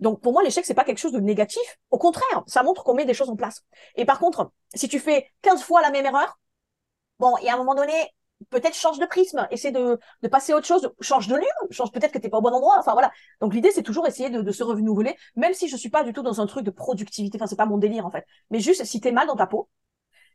Donc 0.00 0.20
pour 0.20 0.32
moi, 0.32 0.42
l'échec, 0.42 0.64
c'est 0.64 0.74
pas 0.74 0.84
quelque 0.84 0.98
chose 0.98 1.12
de 1.12 1.20
négatif. 1.20 1.62
Au 1.90 1.98
contraire, 1.98 2.42
ça 2.46 2.62
montre 2.62 2.82
qu'on 2.82 2.94
met 2.94 3.04
des 3.04 3.14
choses 3.14 3.30
en 3.30 3.36
place. 3.36 3.62
Et 3.94 4.04
par 4.04 4.18
contre, 4.18 4.50
si 4.74 4.88
tu 4.88 4.98
fais 4.98 5.30
15 5.42 5.62
fois 5.62 5.80
la 5.80 5.90
même 5.90 6.06
erreur, 6.06 6.38
bon, 7.18 7.36
et 7.38 7.48
à 7.48 7.54
un 7.54 7.56
moment 7.56 7.74
donné, 7.74 7.92
peut-être 8.50 8.74
change 8.74 8.98
de 8.98 9.06
prisme, 9.06 9.46
essaie 9.50 9.70
de, 9.70 9.98
passer 10.30 10.52
à 10.52 10.56
autre 10.56 10.66
chose, 10.66 10.92
change 11.00 11.28
de 11.28 11.36
lieu, 11.36 11.46
change 11.70 11.92
peut-être 11.92 12.12
que 12.12 12.18
t'es 12.18 12.28
pas 12.28 12.38
au 12.38 12.42
bon 12.42 12.52
endroit. 12.52 12.76
Enfin 12.78 12.92
voilà. 12.92 13.12
Donc 13.40 13.54
l'idée, 13.54 13.70
c'est 13.70 13.82
toujours 13.82 14.06
essayer 14.06 14.30
de, 14.30 14.52
se 14.52 14.64
renouveler, 14.64 15.16
même 15.36 15.54
si 15.54 15.68
je 15.68 15.76
suis 15.76 15.90
pas 15.90 16.04
du 16.04 16.12
tout 16.12 16.22
dans 16.22 16.40
un 16.40 16.46
truc 16.46 16.64
de 16.64 16.70
productivité. 16.70 17.38
Enfin, 17.38 17.46
c'est 17.46 17.56
pas 17.56 17.66
mon 17.66 17.78
délire 17.78 18.06
en 18.06 18.10
fait. 18.10 18.26
Mais 18.50 18.60
juste, 18.60 18.84
si 18.84 19.00
t'es 19.00 19.12
mal 19.12 19.26
dans 19.26 19.36
ta 19.36 19.46
peau, 19.46 19.68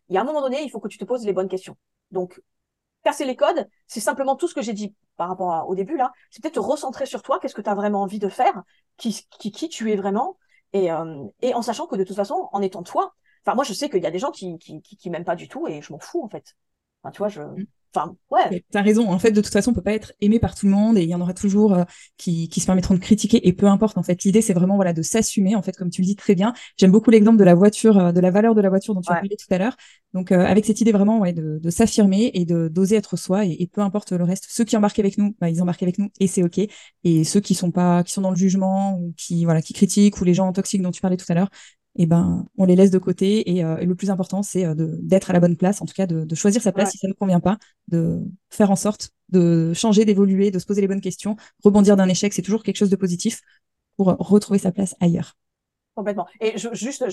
il 0.10 0.16
y 0.16 0.18
a 0.18 0.22
un 0.22 0.24
moment 0.24 0.42
donné, 0.42 0.62
il 0.64 0.70
faut 0.70 0.80
que 0.80 0.88
tu 0.88 0.98
te 0.98 1.06
poses 1.06 1.26
les 1.26 1.34
bonnes 1.34 1.50
questions. 1.50 1.78
Donc 2.12 2.42
casser 3.04 3.26
les 3.26 3.36
codes, 3.36 3.68
c'est 3.88 4.00
simplement 4.00 4.36
tout 4.36 4.48
ce 4.48 4.56
que 4.56 4.62
j'ai 4.62 4.74
dit 4.74 4.96
par 5.18 5.30
rapport 5.30 5.68
au 5.68 5.76
début 5.76 5.98
là. 5.98 6.12
C'est 6.32 6.42
peut-être 6.42 6.56
te 6.56 6.60
recentrer 6.60 7.06
sur 7.06 7.22
toi, 7.22 7.40
qu'est-ce 7.40 7.56
que 7.56 7.62
tu 7.62 7.70
as 7.70 7.76
vraiment 7.76 8.02
envie 8.02 8.20
de 8.20 8.30
faire, 8.30 8.64
qui, 8.98 9.28
qui, 9.40 9.52
qui 9.52 9.70
tu 9.70 9.92
es 9.92 9.96
vraiment, 9.96 10.38
et, 10.74 10.92
euh, 10.92 11.26
et 11.42 11.54
en 11.54 11.62
sachant 11.62 11.88
que 11.88 11.96
de 11.96 12.04
toute 12.04 12.16
façon, 12.16 12.50
en 12.52 12.62
étant 12.62 12.84
toi, 12.84 13.14
enfin 13.46 13.56
moi 13.56 13.64
je 13.64 13.74
sais 13.74 13.90
qu'il 13.90 14.04
y 14.04 14.08
a 14.08 14.12
des 14.12 14.20
gens 14.20 14.32
qui, 14.32 14.58
qui, 14.60 14.82
qui, 14.82 15.10
m'aiment 15.10 15.26
pas 15.26 15.36
du 15.36 15.48
tout 15.48 15.68
et 15.68 15.82
je 15.82 15.92
m'en 15.92 16.00
fous 16.00 16.24
en 16.24 16.30
fait. 16.30 16.56
Enfin, 17.04 17.12
tu 17.12 17.20
vois, 17.20 17.30
je, 17.30 17.42
mmh. 17.42 17.66
Enfin, 17.96 18.16
ouais. 18.32 18.64
T'as 18.72 18.82
raison. 18.82 19.10
En 19.10 19.20
fait, 19.20 19.32
de 19.32 19.42
toute 19.42 19.52
façon, 19.52 19.72
on 19.72 19.74
peut 19.74 19.82
pas 19.82 19.94
être 19.94 20.14
aimé 20.22 20.40
par 20.40 20.56
tout 20.56 20.66
le 20.66 20.72
monde 20.72 20.98
et 20.98 21.04
il 21.04 21.10
y 21.10 21.16
en 21.16 21.22
aura 21.22 21.34
toujours 21.34 21.74
euh, 21.74 21.84
qui, 22.18 22.50
qui 22.50 22.60
se 22.60 22.66
permettront 22.66 22.94
de 22.94 23.00
critiquer 23.00 23.48
et 23.48 23.54
peu 23.54 23.66
importe. 23.68 23.98
En 23.98 24.04
fait, 24.04 24.24
l'idée, 24.24 24.42
c'est 24.42 24.54
vraiment 24.54 24.76
voilà 24.76 24.94
de 24.94 25.02
s'assumer. 25.02 25.56
En 25.56 25.62
fait, 25.62 25.76
comme 25.76 25.90
tu 25.90 26.02
le 26.02 26.06
dis 26.06 26.16
très 26.16 26.36
bien. 26.36 26.54
J'aime 26.78 26.92
beaucoup 26.92 27.10
l'exemple 27.10 27.38
de 27.38 27.44
la 27.44 27.56
voiture, 27.56 27.98
euh, 27.98 28.12
de 28.12 28.20
la 28.20 28.32
valeur 28.32 28.56
de 28.56 28.62
la 28.62 28.70
voiture 28.70 28.94
dont 28.94 29.02
tu 29.02 29.12
as 29.12 29.16
parlé 29.16 29.36
tout 29.36 29.54
à 29.54 29.58
l'heure. 29.58 29.76
Donc, 30.14 30.32
euh, 30.32 30.46
avec 30.46 30.66
cette 30.66 30.82
idée 30.82 30.92
vraiment 30.92 31.20
ouais, 31.20 31.34
de, 31.34 31.60
de 31.62 31.70
s'affirmer 31.70 32.32
et 32.34 32.46
de 32.46 32.70
d'oser 32.70 32.96
être 32.96 33.18
soi 33.18 33.46
et, 33.46 33.56
et, 33.60 33.68
peu 33.68 33.82
importe 33.82 34.12
le 34.14 34.24
reste. 34.24 34.48
Ceux 34.50 34.64
qui 34.64 34.78
embarquent 34.78 35.00
avec 35.00 35.18
nous, 35.18 35.36
bah, 35.40 35.50
ils 35.50 35.62
embarquent 35.62 35.84
avec 35.84 36.00
nous 36.00 36.10
et 36.20 36.28
c'est 36.28 36.44
ok. 36.44 36.60
Et 37.04 37.24
ceux 37.24 37.40
qui 37.40 37.56
sont 37.56 37.72
pas, 37.72 38.04
qui 38.04 38.14
sont 38.14 38.22
dans 38.22 38.32
le 38.32 38.38
jugement 38.38 38.98
ou 39.00 39.14
qui 39.18 39.46
voilà, 39.46 39.62
qui 39.62 39.74
critiquent 39.74 40.20
ou 40.20 40.24
les 40.24 40.34
gens 40.34 40.52
toxiques 40.54 40.82
dont 40.82 40.92
tu 40.92 41.02
parlais 41.02 41.18
tout 41.18 41.26
à 41.30 41.34
l'heure, 41.34 41.50
et 41.98 42.04
eh 42.04 42.06
ben 42.06 42.46
on 42.58 42.66
les 42.66 42.76
laisse 42.76 42.92
de 42.92 43.00
côté 43.00 43.56
et, 43.56 43.64
euh, 43.64 43.84
le 43.84 43.96
plus 43.96 44.12
important 44.12 44.44
c'est 44.44 44.66
euh, 44.66 44.76
d'être 44.78 45.32
à 45.32 45.34
la 45.34 45.40
bonne 45.40 45.58
place 45.58 45.82
en 45.82 45.86
tout 45.86 45.96
cas 45.96 46.06
de, 46.06 46.26
de 46.26 46.36
choisir 46.36 46.62
sa 46.62 46.72
place 46.72 46.92
si 46.92 47.00
ça 47.00 47.08
ne 47.08 47.14
convient 47.14 47.40
pas 47.40 47.58
de 47.88 48.22
faire 48.50 48.70
en 48.70 48.76
sorte 48.76 49.10
de 49.30 49.74
changer 49.74 50.06
d'évoluer 50.06 50.52
de 50.52 50.60
se 50.60 50.66
poser 50.66 50.82
les 50.82 50.88
bonnes 50.88 51.02
questions. 51.02 51.36
Rebondir 51.64 51.98
d'un 51.98 52.08
échec 52.08 52.34
c'est 52.34 52.44
toujours 52.44 52.62
quelque 52.62 52.78
chose 52.78 52.92
de 52.92 52.96
positif 52.96 53.42
pour 53.98 54.16
retrouver 54.20 54.60
sa 54.60 54.72
place 54.72 54.96
ailleurs. 55.00 55.36
Complètement. 55.96 56.28
Et 56.40 56.60
je, 56.60 56.70
juste 56.74 57.06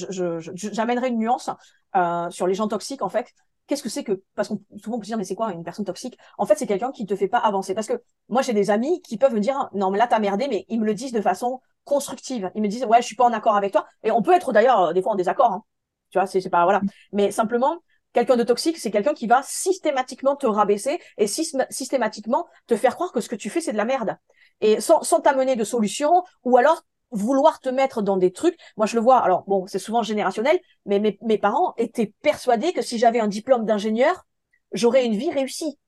j'amènerai 0.54 1.08
une 1.08 1.18
nuance 1.18 1.48
euh, 1.96 2.28
sur 2.28 2.46
les 2.46 2.52
gens 2.52 2.68
toxiques 2.68 3.00
en 3.00 3.08
fait. 3.08 3.32
Qu'est-ce 3.66 3.82
que 3.82 3.88
c'est 3.88 4.04
que 4.04 4.22
parce 4.34 4.48
qu'on 4.48 4.60
souvent 4.76 4.96
on 4.96 5.00
peut 5.00 5.06
dire 5.06 5.16
mais 5.16 5.24
c'est 5.24 5.34
quoi 5.34 5.54
une 5.54 5.64
personne 5.64 5.86
toxique? 5.86 6.18
En 6.36 6.44
fait 6.44 6.56
c'est 6.58 6.66
quelqu'un 6.66 6.92
qui 6.92 7.06
te 7.06 7.16
fait 7.16 7.28
pas 7.28 7.38
avancer. 7.38 7.72
Parce 7.72 7.86
que 7.86 8.02
moi 8.28 8.42
j'ai 8.42 8.52
des 8.52 8.68
amis 8.68 9.00
qui 9.00 9.16
peuvent 9.16 9.32
me 9.32 9.40
dire 9.40 9.70
non 9.72 9.90
mais 9.90 9.96
là 9.96 10.06
t'as 10.06 10.18
merdé 10.18 10.48
mais 10.48 10.66
ils 10.68 10.78
me 10.78 10.84
le 10.84 10.92
disent 10.92 11.12
de 11.12 11.22
façon 11.22 11.62
constructive 11.84 12.50
ils 12.54 12.62
me 12.62 12.68
disent 12.68 12.84
ouais 12.84 13.00
je 13.00 13.06
suis 13.06 13.16
pas 13.16 13.24
en 13.24 13.32
accord 13.32 13.56
avec 13.56 13.72
toi 13.72 13.86
et 14.02 14.10
on 14.10 14.22
peut 14.22 14.32
être 14.32 14.52
d'ailleurs 14.52 14.80
euh, 14.80 14.92
des 14.92 15.02
fois 15.02 15.12
en 15.12 15.16
désaccord 15.16 15.52
hein. 15.52 15.62
tu 16.10 16.18
vois 16.18 16.26
c'est 16.26 16.48
pas 16.50 16.64
voilà 16.64 16.80
mais 17.12 17.30
simplement 17.30 17.78
quelqu'un 18.12 18.36
de 18.36 18.42
toxique 18.42 18.78
c'est 18.78 18.90
quelqu'un 18.90 19.14
qui 19.14 19.26
va 19.26 19.42
systématiquement 19.42 20.36
te 20.36 20.46
rabaisser 20.46 21.00
et 21.18 21.26
systématiquement 21.26 22.46
te 22.66 22.76
faire 22.76 22.94
croire 22.94 23.12
que 23.12 23.20
ce 23.20 23.28
que 23.28 23.36
tu 23.36 23.50
fais 23.50 23.60
c'est 23.60 23.72
de 23.72 23.76
la 23.76 23.84
merde 23.84 24.16
et 24.60 24.80
sans 24.80 25.02
sans 25.02 25.20
t'amener 25.20 25.56
de 25.56 25.64
solution 25.64 26.24
ou 26.42 26.56
alors 26.56 26.82
vouloir 27.14 27.60
te 27.60 27.68
mettre 27.68 28.02
dans 28.02 28.16
des 28.16 28.32
trucs. 28.32 28.58
Moi, 28.76 28.86
je 28.86 28.96
le 28.96 29.00
vois. 29.00 29.18
Alors, 29.18 29.44
bon, 29.46 29.66
c'est 29.66 29.78
souvent 29.78 30.02
générationnel, 30.02 30.58
mais 30.84 30.98
mes, 30.98 31.18
mes 31.22 31.38
parents 31.38 31.74
étaient 31.76 32.12
persuadés 32.22 32.72
que 32.72 32.82
si 32.82 32.98
j'avais 32.98 33.20
un 33.20 33.28
diplôme 33.28 33.64
d'ingénieur, 33.64 34.26
j'aurais 34.72 35.06
une 35.06 35.14
vie 35.14 35.30
réussie. 35.30 35.78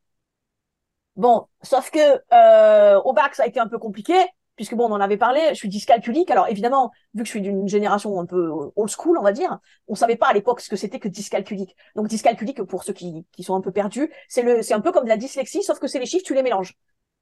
Bon, 1.16 1.46
sauf 1.62 1.90
que 1.90 1.98
euh, 2.32 3.00
au 3.00 3.12
bac, 3.12 3.34
ça 3.34 3.44
a 3.44 3.46
été 3.46 3.58
un 3.58 3.68
peu 3.68 3.78
compliqué, 3.78 4.14
puisque 4.56 4.74
bon, 4.74 4.86
on 4.86 4.92
en 4.92 5.00
avait 5.00 5.16
parlé. 5.16 5.40
Je 5.50 5.54
suis 5.54 5.68
dyscalculique. 5.68 6.30
Alors 6.30 6.48
évidemment, 6.48 6.90
vu 7.14 7.22
que 7.22 7.26
je 7.26 7.30
suis 7.30 7.40
d'une 7.40 7.68
génération 7.68 8.18
un 8.20 8.26
peu 8.26 8.50
old 8.74 8.90
school, 8.90 9.18
on 9.18 9.22
va 9.22 9.32
dire, 9.32 9.58
on 9.88 9.94
savait 9.94 10.16
pas 10.16 10.28
à 10.28 10.32
l'époque 10.32 10.60
ce 10.60 10.68
que 10.68 10.76
c'était 10.76 10.98
que 10.98 11.08
dyscalculique. 11.08 11.76
Donc 11.94 12.08
dyscalculique, 12.08 12.62
pour 12.64 12.84
ceux 12.84 12.92
qui, 12.92 13.24
sont 13.40 13.54
un 13.54 13.60
peu 13.60 13.70
perdus, 13.70 14.10
c'est 14.28 14.72
un 14.72 14.80
peu 14.80 14.92
comme 14.92 15.04
de 15.04 15.08
la 15.08 15.16
dyslexie, 15.16 15.62
sauf 15.62 15.78
que 15.78 15.86
c'est 15.86 15.98
les 15.98 16.06
chiffres, 16.06 16.24
tu 16.24 16.34
les 16.34 16.42
mélanges. 16.42 16.74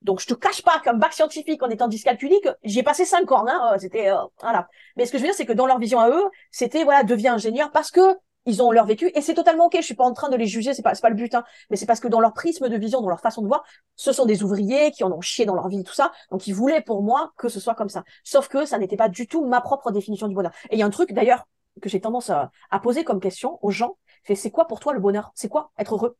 Donc 0.02 0.20
je 0.20 0.26
te 0.26 0.34
cache 0.34 0.62
pas 0.62 0.80
qu'un 0.80 0.94
bac 0.94 1.14
scientifique 1.14 1.62
en 1.62 1.70
étant 1.70 1.88
dyscalculique, 1.88 2.46
j'y 2.62 2.80
ai 2.80 2.82
passé 2.82 3.04
cinq 3.04 3.32
ans. 3.32 3.46
Hein, 3.46 3.72
euh, 3.74 3.78
c'était 3.78 4.10
euh, 4.10 4.16
voilà. 4.40 4.68
Mais 4.96 5.06
ce 5.06 5.12
que 5.12 5.18
je 5.18 5.22
veux 5.22 5.28
dire, 5.28 5.34
c'est 5.34 5.46
que 5.46 5.52
dans 5.52 5.66
leur 5.66 5.78
vision 5.78 5.98
à 5.98 6.10
eux, 6.10 6.24
c'était 6.50 6.84
voilà, 6.84 7.02
deviens 7.04 7.34
ingénieur 7.34 7.70
parce 7.72 7.90
que 7.90 8.00
ils 8.46 8.62
ont 8.62 8.70
leur 8.70 8.86
vécu 8.86 9.10
et 9.14 9.20
c'est 9.20 9.34
totalement 9.34 9.66
ok. 9.66 9.76
Je 9.76 9.82
suis 9.82 9.94
pas 9.94 10.04
en 10.04 10.12
train 10.12 10.28
de 10.28 10.36
les 10.36 10.46
juger, 10.46 10.74
c'est 10.74 10.82
pas 10.82 10.94
c'est 10.94 11.02
pas 11.02 11.10
le 11.10 11.14
but. 11.14 11.34
Hein, 11.34 11.44
mais 11.70 11.76
c'est 11.76 11.86
parce 11.86 12.00
que 12.00 12.08
dans 12.08 12.20
leur 12.20 12.32
prisme 12.32 12.68
de 12.68 12.76
vision, 12.76 13.00
dans 13.00 13.08
leur 13.08 13.20
façon 13.20 13.42
de 13.42 13.46
voir, 13.46 13.64
ce 13.96 14.12
sont 14.12 14.26
des 14.26 14.42
ouvriers 14.42 14.90
qui 14.90 15.04
en 15.04 15.12
ont 15.12 15.20
chié 15.20 15.46
dans 15.46 15.54
leur 15.54 15.68
vie, 15.68 15.82
tout 15.84 15.94
ça. 15.94 16.12
Donc 16.30 16.46
ils 16.46 16.54
voulaient 16.54 16.82
pour 16.82 17.02
moi 17.02 17.32
que 17.36 17.48
ce 17.48 17.60
soit 17.60 17.74
comme 17.74 17.88
ça. 17.88 18.04
Sauf 18.24 18.48
que 18.48 18.64
ça 18.64 18.78
n'était 18.78 18.96
pas 18.96 19.08
du 19.08 19.26
tout 19.26 19.44
ma 19.46 19.60
propre 19.60 19.90
définition 19.90 20.28
du 20.28 20.34
bonheur. 20.34 20.52
Et 20.70 20.76
il 20.76 20.78
y 20.78 20.82
a 20.82 20.86
un 20.86 20.90
truc 20.90 21.12
d'ailleurs 21.12 21.46
que 21.80 21.88
j'ai 21.88 22.00
tendance 22.00 22.30
à, 22.30 22.50
poser 22.82 23.04
comme 23.04 23.20
question 23.20 23.58
aux 23.62 23.70
gens. 23.70 23.96
C'est 24.26 24.34
c'est 24.34 24.50
quoi 24.50 24.66
pour 24.66 24.80
toi 24.80 24.92
le 24.92 25.00
bonheur? 25.00 25.32
C'est 25.34 25.48
quoi 25.48 25.70
être 25.78 25.94
heureux? 25.94 26.16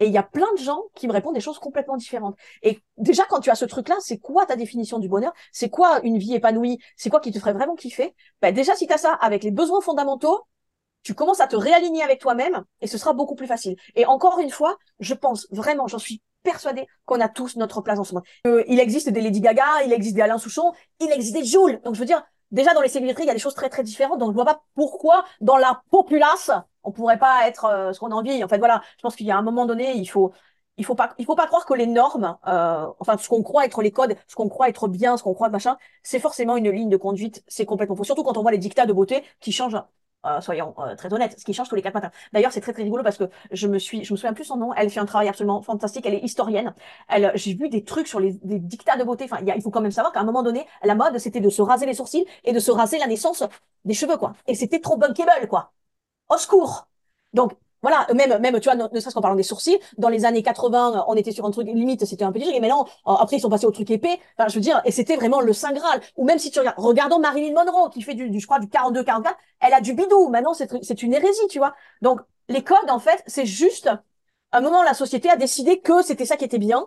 Et 0.00 0.06
il 0.06 0.12
y 0.12 0.18
a 0.18 0.22
plein 0.22 0.50
de 0.54 0.58
gens 0.58 0.80
qui 0.94 1.06
me 1.06 1.12
répondent 1.12 1.34
des 1.34 1.42
choses 1.42 1.58
complètement 1.58 1.96
différentes. 1.96 2.34
Et 2.62 2.80
déjà, 2.96 3.24
quand 3.28 3.40
tu 3.40 3.50
as 3.50 3.54
ce 3.54 3.66
truc-là, 3.66 3.96
c'est 4.00 4.16
quoi 4.16 4.46
ta 4.46 4.56
définition 4.56 4.98
du 4.98 5.10
bonheur? 5.10 5.32
C'est 5.52 5.68
quoi 5.68 6.00
une 6.04 6.16
vie 6.16 6.34
épanouie? 6.34 6.78
C'est 6.96 7.10
quoi 7.10 7.20
qui 7.20 7.30
te 7.32 7.38
ferait 7.38 7.52
vraiment 7.52 7.74
kiffer? 7.74 8.14
Ben 8.40 8.54
Déjà, 8.54 8.74
si 8.74 8.86
tu 8.86 8.96
ça 8.96 9.12
avec 9.12 9.44
les 9.44 9.50
besoins 9.50 9.82
fondamentaux, 9.82 10.46
tu 11.02 11.14
commences 11.14 11.40
à 11.40 11.46
te 11.46 11.56
réaligner 11.56 12.02
avec 12.02 12.20
toi-même 12.20 12.64
et 12.80 12.86
ce 12.86 12.98
sera 12.98 13.12
beaucoup 13.12 13.34
plus 13.34 13.46
facile. 13.46 13.76
Et 13.94 14.06
encore 14.06 14.38
une 14.38 14.50
fois, 14.50 14.76
je 15.00 15.14
pense 15.14 15.46
vraiment, 15.50 15.86
j'en 15.86 15.98
suis 15.98 16.22
persuadée 16.42 16.86
qu'on 17.04 17.20
a 17.20 17.28
tous 17.28 17.56
notre 17.56 17.80
place 17.80 17.98
en 17.98 18.04
ce 18.04 18.14
moment. 18.14 18.24
Euh, 18.46 18.64
il 18.68 18.78
existe 18.80 19.08
des 19.08 19.20
Lady 19.20 19.40
Gaga, 19.40 19.82
il 19.84 19.92
existe 19.92 20.14
des 20.16 20.22
Alain 20.22 20.38
Souchon, 20.38 20.72
il 21.00 21.10
existe 21.10 21.34
des 21.34 21.44
Jules. 21.44 21.80
Donc 21.84 21.94
je 21.94 22.00
veux 22.00 22.06
dire, 22.06 22.22
déjà 22.50 22.74
dans 22.74 22.80
les 22.80 22.88
célébrités, 22.88 23.22
il 23.22 23.26
y 23.26 23.30
a 23.30 23.34
des 23.34 23.40
choses 23.40 23.54
très 23.54 23.68
très 23.68 23.82
différentes. 23.82 24.18
Donc 24.18 24.30
je 24.30 24.34
vois 24.34 24.44
pas 24.44 24.62
pourquoi 24.74 25.24
dans 25.40 25.56
la 25.56 25.82
populace, 25.90 26.50
on 26.82 26.92
pourrait 26.92 27.18
pas 27.18 27.46
être 27.46 27.64
euh, 27.66 27.92
ce 27.92 28.00
qu'on 28.00 28.10
a 28.10 28.14
envie. 28.14 28.42
En 28.42 28.48
fait, 28.48 28.58
voilà, 28.58 28.82
je 28.96 29.02
pense 29.02 29.16
qu'il 29.16 29.26
y 29.26 29.30
a 29.30 29.36
un 29.36 29.42
moment 29.42 29.66
donné, 29.66 29.92
il 29.96 30.06
faut 30.06 30.32
il 30.76 30.84
faut 30.84 30.94
pas 30.94 31.14
il 31.18 31.26
faut 31.26 31.34
pas 31.34 31.46
croire 31.46 31.66
que 31.66 31.74
les 31.74 31.86
normes, 31.86 32.38
euh, 32.46 32.86
enfin 33.00 33.18
ce 33.18 33.28
qu'on 33.28 33.42
croit 33.42 33.66
être 33.66 33.82
les 33.82 33.90
codes, 33.90 34.16
ce 34.26 34.34
qu'on 34.34 34.48
croit 34.48 34.68
être 34.68 34.88
bien, 34.88 35.16
ce 35.16 35.22
qu'on 35.22 35.34
croit 35.34 35.50
machin, 35.50 35.76
c'est 36.02 36.20
forcément 36.20 36.56
une 36.56 36.70
ligne 36.70 36.88
de 36.88 36.96
conduite. 36.96 37.42
C'est 37.48 37.66
complètement 37.66 37.96
faux. 37.96 38.04
Surtout 38.04 38.22
quand 38.24 38.38
on 38.38 38.42
voit 38.42 38.52
les 38.52 38.58
dictats 38.58 38.86
de 38.86 38.92
beauté 38.92 39.24
qui 39.40 39.52
changent 39.52 39.76
euh, 40.26 40.40
soyons 40.40 40.74
euh, 40.78 40.94
très 40.96 41.12
honnêtes, 41.12 41.38
ce 41.38 41.44
qui 41.44 41.54
change 41.54 41.68
tous 41.68 41.74
les 41.74 41.82
quatre 41.82 41.94
matins. 41.94 42.10
D'ailleurs, 42.32 42.52
c'est 42.52 42.60
très 42.60 42.72
très 42.72 42.82
rigolo 42.82 43.02
parce 43.02 43.16
que 43.18 43.24
je 43.52 43.66
me 43.68 43.78
suis, 43.78 44.04
je 44.04 44.12
me 44.12 44.16
souviens 44.16 44.34
plus 44.34 44.44
son 44.44 44.56
nom. 44.56 44.74
Elle 44.74 44.90
fait 44.90 45.00
un 45.00 45.06
travail 45.06 45.28
absolument 45.28 45.62
fantastique. 45.62 46.04
Elle 46.06 46.14
est 46.14 46.24
historienne. 46.24 46.74
Elle, 47.08 47.32
j'ai 47.34 47.54
vu 47.54 47.68
des 47.68 47.84
trucs 47.84 48.06
sur 48.08 48.20
les 48.20 48.32
des 48.42 48.58
dictats 48.58 48.96
de 48.96 49.04
beauté. 49.04 49.24
Enfin, 49.24 49.38
il 49.44 49.62
faut 49.62 49.70
quand 49.70 49.80
même 49.80 49.90
savoir 49.90 50.12
qu'à 50.12 50.20
un 50.20 50.24
moment 50.24 50.42
donné, 50.42 50.66
la 50.82 50.94
mode 50.94 51.18
c'était 51.18 51.40
de 51.40 51.50
se 51.50 51.62
raser 51.62 51.86
les 51.86 51.94
sourcils 51.94 52.26
et 52.44 52.52
de 52.52 52.58
se 52.58 52.70
raser 52.70 52.98
la 52.98 53.06
naissance 53.06 53.42
des 53.84 53.94
cheveux, 53.94 54.16
quoi. 54.16 54.34
Et 54.46 54.54
c'était 54.54 54.80
trop 54.80 54.96
bunkable, 54.96 55.48
quoi. 55.48 55.72
Au 56.28 56.36
secours. 56.38 56.88
Donc, 57.32 57.52
voilà, 57.82 58.06
même, 58.14 58.38
même, 58.40 58.60
tu 58.60 58.68
vois, 58.70 58.74
ne, 58.74 59.00
serait-ce 59.00 59.14
qu'en 59.14 59.20
parlant 59.20 59.36
des 59.36 59.42
sourcils, 59.42 59.78
dans 59.98 60.08
les 60.08 60.24
années 60.24 60.42
80, 60.42 61.04
on 61.08 61.14
était 61.14 61.32
sur 61.32 61.46
un 61.46 61.50
truc 61.50 61.66
limite, 61.66 62.04
c'était 62.04 62.24
un 62.24 62.32
petit 62.32 62.44
truc, 62.44 62.56
et 62.56 62.60
maintenant, 62.60 62.86
euh, 63.06 63.12
après, 63.12 63.36
ils 63.36 63.40
sont 63.40 63.48
passés 63.48 63.66
au 63.66 63.70
truc 63.70 63.90
épais. 63.90 64.20
Enfin, 64.38 64.48
je 64.48 64.54
veux 64.54 64.60
dire, 64.60 64.80
et 64.84 64.90
c'était 64.90 65.16
vraiment 65.16 65.40
le 65.40 65.52
saint 65.52 65.72
graal. 65.72 66.00
Ou 66.16 66.24
même 66.24 66.38
si 66.38 66.50
tu 66.50 66.58
regardes, 66.58 66.78
regardons 66.78 67.18
Marilyn 67.18 67.54
Monroe, 67.54 67.90
qui 67.90 68.02
fait 68.02 68.14
du, 68.14 68.30
du 68.30 68.40
je 68.40 68.46
crois, 68.46 68.58
du 68.58 68.68
42, 68.68 69.02
44, 69.04 69.36
elle 69.60 69.72
a 69.74 69.80
du 69.80 69.94
bidou. 69.94 70.28
Maintenant, 70.28 70.54
c'est 70.54 71.02
une 71.02 71.14
hérésie, 71.14 71.46
tu 71.48 71.58
vois. 71.58 71.74
Donc, 72.02 72.20
les 72.48 72.62
codes, 72.64 72.90
en 72.90 72.98
fait, 72.98 73.22
c'est 73.26 73.46
juste, 73.46 73.90
un 74.52 74.60
moment, 74.60 74.82
la 74.82 74.94
société 74.94 75.30
a 75.30 75.36
décidé 75.36 75.80
que 75.80 76.02
c'était 76.02 76.26
ça 76.26 76.36
qui 76.36 76.44
était 76.44 76.58
bien. 76.58 76.86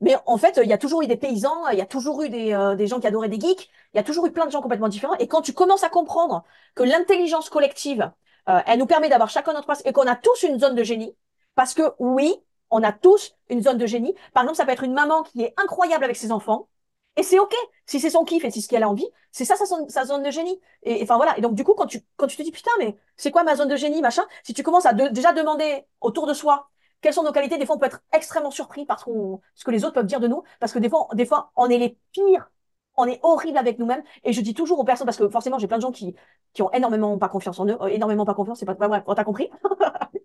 Mais 0.00 0.14
en 0.26 0.36
fait, 0.38 0.60
il 0.62 0.68
y 0.68 0.72
a 0.72 0.78
toujours 0.78 1.02
eu 1.02 1.06
des 1.08 1.16
paysans, 1.16 1.66
il 1.72 1.78
y 1.78 1.80
a 1.80 1.86
toujours 1.86 2.22
eu 2.22 2.28
des, 2.28 2.52
euh, 2.52 2.76
des 2.76 2.86
gens 2.86 3.00
qui 3.00 3.06
adoraient 3.08 3.28
des 3.28 3.40
geeks, 3.40 3.68
il 3.94 3.96
y 3.96 4.00
a 4.00 4.04
toujours 4.04 4.26
eu 4.26 4.32
plein 4.32 4.46
de 4.46 4.52
gens 4.52 4.62
complètement 4.62 4.88
différents. 4.88 5.16
Et 5.18 5.26
quand 5.26 5.42
tu 5.42 5.52
commences 5.52 5.82
à 5.82 5.88
comprendre 5.88 6.44
que 6.76 6.84
l'intelligence 6.84 7.50
collective, 7.50 8.12
euh, 8.48 8.60
elle 8.66 8.78
nous 8.78 8.86
permet 8.86 9.08
d'avoir 9.08 9.30
chacun 9.30 9.52
notre 9.52 9.66
place 9.66 9.82
et 9.84 9.92
qu'on 9.92 10.06
a 10.06 10.16
tous 10.16 10.42
une 10.42 10.58
zone 10.58 10.74
de 10.74 10.82
génie. 10.82 11.14
Parce 11.54 11.74
que 11.74 11.82
oui, 11.98 12.34
on 12.70 12.82
a 12.82 12.92
tous 12.92 13.36
une 13.48 13.62
zone 13.62 13.78
de 13.78 13.86
génie. 13.86 14.14
Par 14.32 14.42
exemple, 14.42 14.56
ça 14.56 14.64
peut 14.64 14.72
être 14.72 14.84
une 14.84 14.94
maman 14.94 15.22
qui 15.22 15.42
est 15.42 15.54
incroyable 15.56 16.04
avec 16.04 16.16
ses 16.16 16.32
enfants. 16.32 16.68
Et 17.16 17.22
c'est 17.22 17.38
OK. 17.38 17.54
Si 17.86 18.00
c'est 18.00 18.10
son 18.10 18.24
kiff 18.24 18.44
et 18.44 18.50
si 18.50 18.60
c'est 18.60 18.66
ce 18.66 18.68
qu'elle 18.68 18.82
a 18.82 18.88
envie, 18.88 19.08
c'est 19.32 19.44
ça 19.44 19.56
sa, 19.56 20.04
zone 20.04 20.22
de 20.22 20.30
génie. 20.30 20.60
Et 20.84 21.02
enfin 21.02 21.16
voilà. 21.16 21.36
Et 21.36 21.40
donc 21.40 21.54
du 21.54 21.64
coup, 21.64 21.74
quand 21.74 21.86
tu, 21.86 22.00
quand 22.16 22.26
tu 22.26 22.36
te 22.36 22.42
dis 22.42 22.52
putain, 22.52 22.70
mais 22.78 22.96
c'est 23.16 23.30
quoi 23.30 23.42
ma 23.42 23.56
zone 23.56 23.68
de 23.68 23.76
génie, 23.76 24.00
machin, 24.02 24.22
si 24.44 24.54
tu 24.54 24.62
commences 24.62 24.86
à 24.86 24.92
déjà 24.92 25.32
demander 25.32 25.84
autour 26.00 26.26
de 26.26 26.34
soi 26.34 26.70
quelles 27.00 27.14
sont 27.14 27.22
nos 27.22 27.32
qualités, 27.32 27.58
des 27.58 27.66
fois 27.66 27.76
on 27.76 27.78
peut 27.78 27.86
être 27.86 28.02
extrêmement 28.12 28.50
surpris 28.50 28.84
par 28.86 29.00
ce 29.00 29.64
que 29.64 29.70
les 29.70 29.84
autres 29.84 29.94
peuvent 29.94 30.06
dire 30.06 30.20
de 30.20 30.28
nous, 30.28 30.42
parce 30.60 30.72
que 30.72 30.78
des 30.78 30.88
fois, 30.88 31.08
des 31.14 31.26
fois 31.26 31.52
on 31.56 31.68
est 31.70 31.78
les 31.78 31.98
pires 32.12 32.50
on 32.98 33.06
est 33.06 33.20
horrible 33.22 33.56
avec 33.56 33.78
nous-mêmes. 33.78 34.02
Et 34.24 34.32
je 34.32 34.40
dis 34.40 34.54
toujours 34.54 34.78
aux 34.78 34.84
personnes, 34.84 35.06
parce 35.06 35.16
que 35.16 35.28
forcément, 35.28 35.58
j'ai 35.58 35.66
plein 35.66 35.78
de 35.78 35.82
gens 35.82 35.92
qui, 35.92 36.14
qui 36.52 36.62
ont 36.62 36.70
énormément 36.72 37.16
pas 37.18 37.28
confiance 37.28 37.58
en 37.60 37.66
eux, 37.66 37.76
euh, 37.80 37.86
énormément 37.86 38.24
pas 38.26 38.34
confiance, 38.34 38.58
c'est 38.58 38.66
pas, 38.66 38.74
pas 38.74 38.88
bref, 38.88 39.04
compris. 39.24 39.50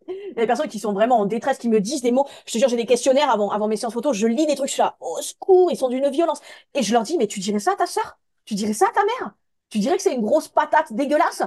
Il 0.07 0.37
y 0.37 0.39
a 0.39 0.41
des 0.41 0.47
personnes 0.47 0.67
qui 0.67 0.79
sont 0.79 0.93
vraiment 0.93 1.19
en 1.19 1.25
détresse, 1.25 1.57
qui 1.59 1.69
me 1.69 1.79
disent 1.79 2.01
des 2.01 2.11
mots. 2.11 2.25
Je 2.45 2.53
te 2.53 2.57
jure, 2.57 2.67
j'ai 2.67 2.75
des 2.75 2.85
questionnaires 2.85 3.29
avant, 3.29 3.51
avant 3.51 3.67
mes 3.67 3.77
séances 3.77 3.93
photo, 3.93 4.13
je 4.13 4.27
lis 4.27 4.45
des 4.47 4.55
trucs, 4.55 4.69
je 4.69 4.73
suis 4.73 4.81
là, 4.81 4.97
au 4.99 5.21
secours, 5.21 5.71
ils 5.71 5.77
sont 5.77 5.89
d'une 5.89 6.09
violence. 6.09 6.41
Et 6.73 6.83
je 6.83 6.91
leur 6.93 7.03
dis, 7.03 7.17
mais 7.17 7.27
tu 7.27 7.39
dirais 7.39 7.59
ça 7.59 7.73
à 7.73 7.75
ta 7.75 7.85
sœur? 7.85 8.17
Tu 8.45 8.55
dirais 8.55 8.73
ça 8.73 8.87
à 8.89 8.91
ta 8.91 9.01
mère? 9.05 9.35
Tu 9.69 9.79
dirais 9.79 9.95
que 9.95 10.01
c'est 10.01 10.13
une 10.15 10.21
grosse 10.21 10.47
patate 10.47 10.91
dégueulasse? 10.93 11.43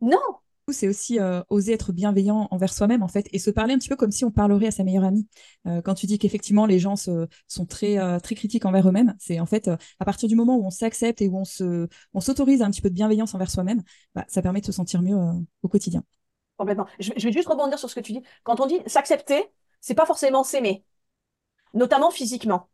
Non! 0.00 0.18
C'est 0.72 0.88
aussi 0.88 1.18
euh, 1.18 1.42
oser 1.48 1.72
être 1.72 1.92
bienveillant 1.92 2.48
envers 2.50 2.72
soi-même 2.72 3.02
en 3.02 3.08
fait 3.08 3.26
et 3.32 3.38
se 3.38 3.50
parler 3.50 3.74
un 3.74 3.78
petit 3.78 3.88
peu 3.88 3.96
comme 3.96 4.10
si 4.10 4.24
on 4.24 4.30
parlerait 4.30 4.68
à 4.68 4.70
sa 4.70 4.84
meilleure 4.84 5.04
amie. 5.04 5.26
Euh, 5.66 5.82
quand 5.82 5.94
tu 5.94 6.06
dis 6.06 6.18
qu'effectivement 6.18 6.66
les 6.66 6.78
gens 6.78 6.96
sont 6.96 7.66
très 7.68 7.98
euh, 7.98 8.18
très 8.18 8.34
critiques 8.34 8.64
envers 8.64 8.88
eux-mêmes, 8.88 9.14
c'est 9.18 9.40
en 9.40 9.46
fait 9.46 9.68
à 9.98 10.04
partir 10.04 10.28
du 10.28 10.36
moment 10.36 10.56
où 10.56 10.64
on 10.64 10.70
s'accepte 10.70 11.22
et 11.22 11.28
où 11.28 11.38
on 11.38 11.88
on 12.14 12.20
s'autorise 12.20 12.62
un 12.62 12.70
petit 12.70 12.82
peu 12.82 12.90
de 12.90 12.94
bienveillance 12.94 13.34
envers 13.34 13.50
soi-même, 13.50 13.82
bah, 14.14 14.24
ça 14.28 14.42
permet 14.42 14.60
de 14.60 14.66
se 14.66 14.72
sentir 14.72 15.02
mieux 15.02 15.16
au 15.62 15.68
quotidien. 15.68 16.02
Complètement. 16.56 16.86
Je, 16.98 17.12
vais 17.12 17.32
juste 17.32 17.48
rebondir 17.48 17.78
sur 17.78 17.88
ce 17.88 17.94
que 17.94 18.00
tu 18.00 18.12
dis. 18.12 18.22
Quand 18.42 18.60
on 18.60 18.66
dit 18.66 18.78
s'accepter, 18.86 19.50
c'est 19.80 19.94
pas 19.94 20.06
forcément 20.06 20.44
s'aimer, 20.44 20.84
notamment 21.74 22.10
physiquement. 22.10 22.68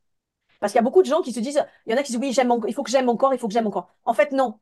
Parce 0.61 0.73
qu'il 0.73 0.79
y 0.79 0.81
a 0.81 0.83
beaucoup 0.83 1.03
de 1.03 1.07
gens 1.07 1.23
qui 1.23 1.33
se 1.33 1.41
disent, 1.41 1.65
il 1.87 1.93
y 1.93 1.95
en 1.95 1.99
a 1.99 2.03
qui 2.03 2.13
disent 2.13 2.21
oui, 2.21 2.35
il 2.69 2.75
faut 2.75 2.83
que 2.83 2.91
j'aime 2.91 3.07
mon 3.07 3.17
corps, 3.17 3.33
il 3.33 3.39
faut 3.39 3.47
que 3.47 3.53
j'aime 3.53 3.65
mon 3.65 3.71
corps. 3.71 3.95
En 4.05 4.15
fait, 4.15 4.33
non 4.33 4.59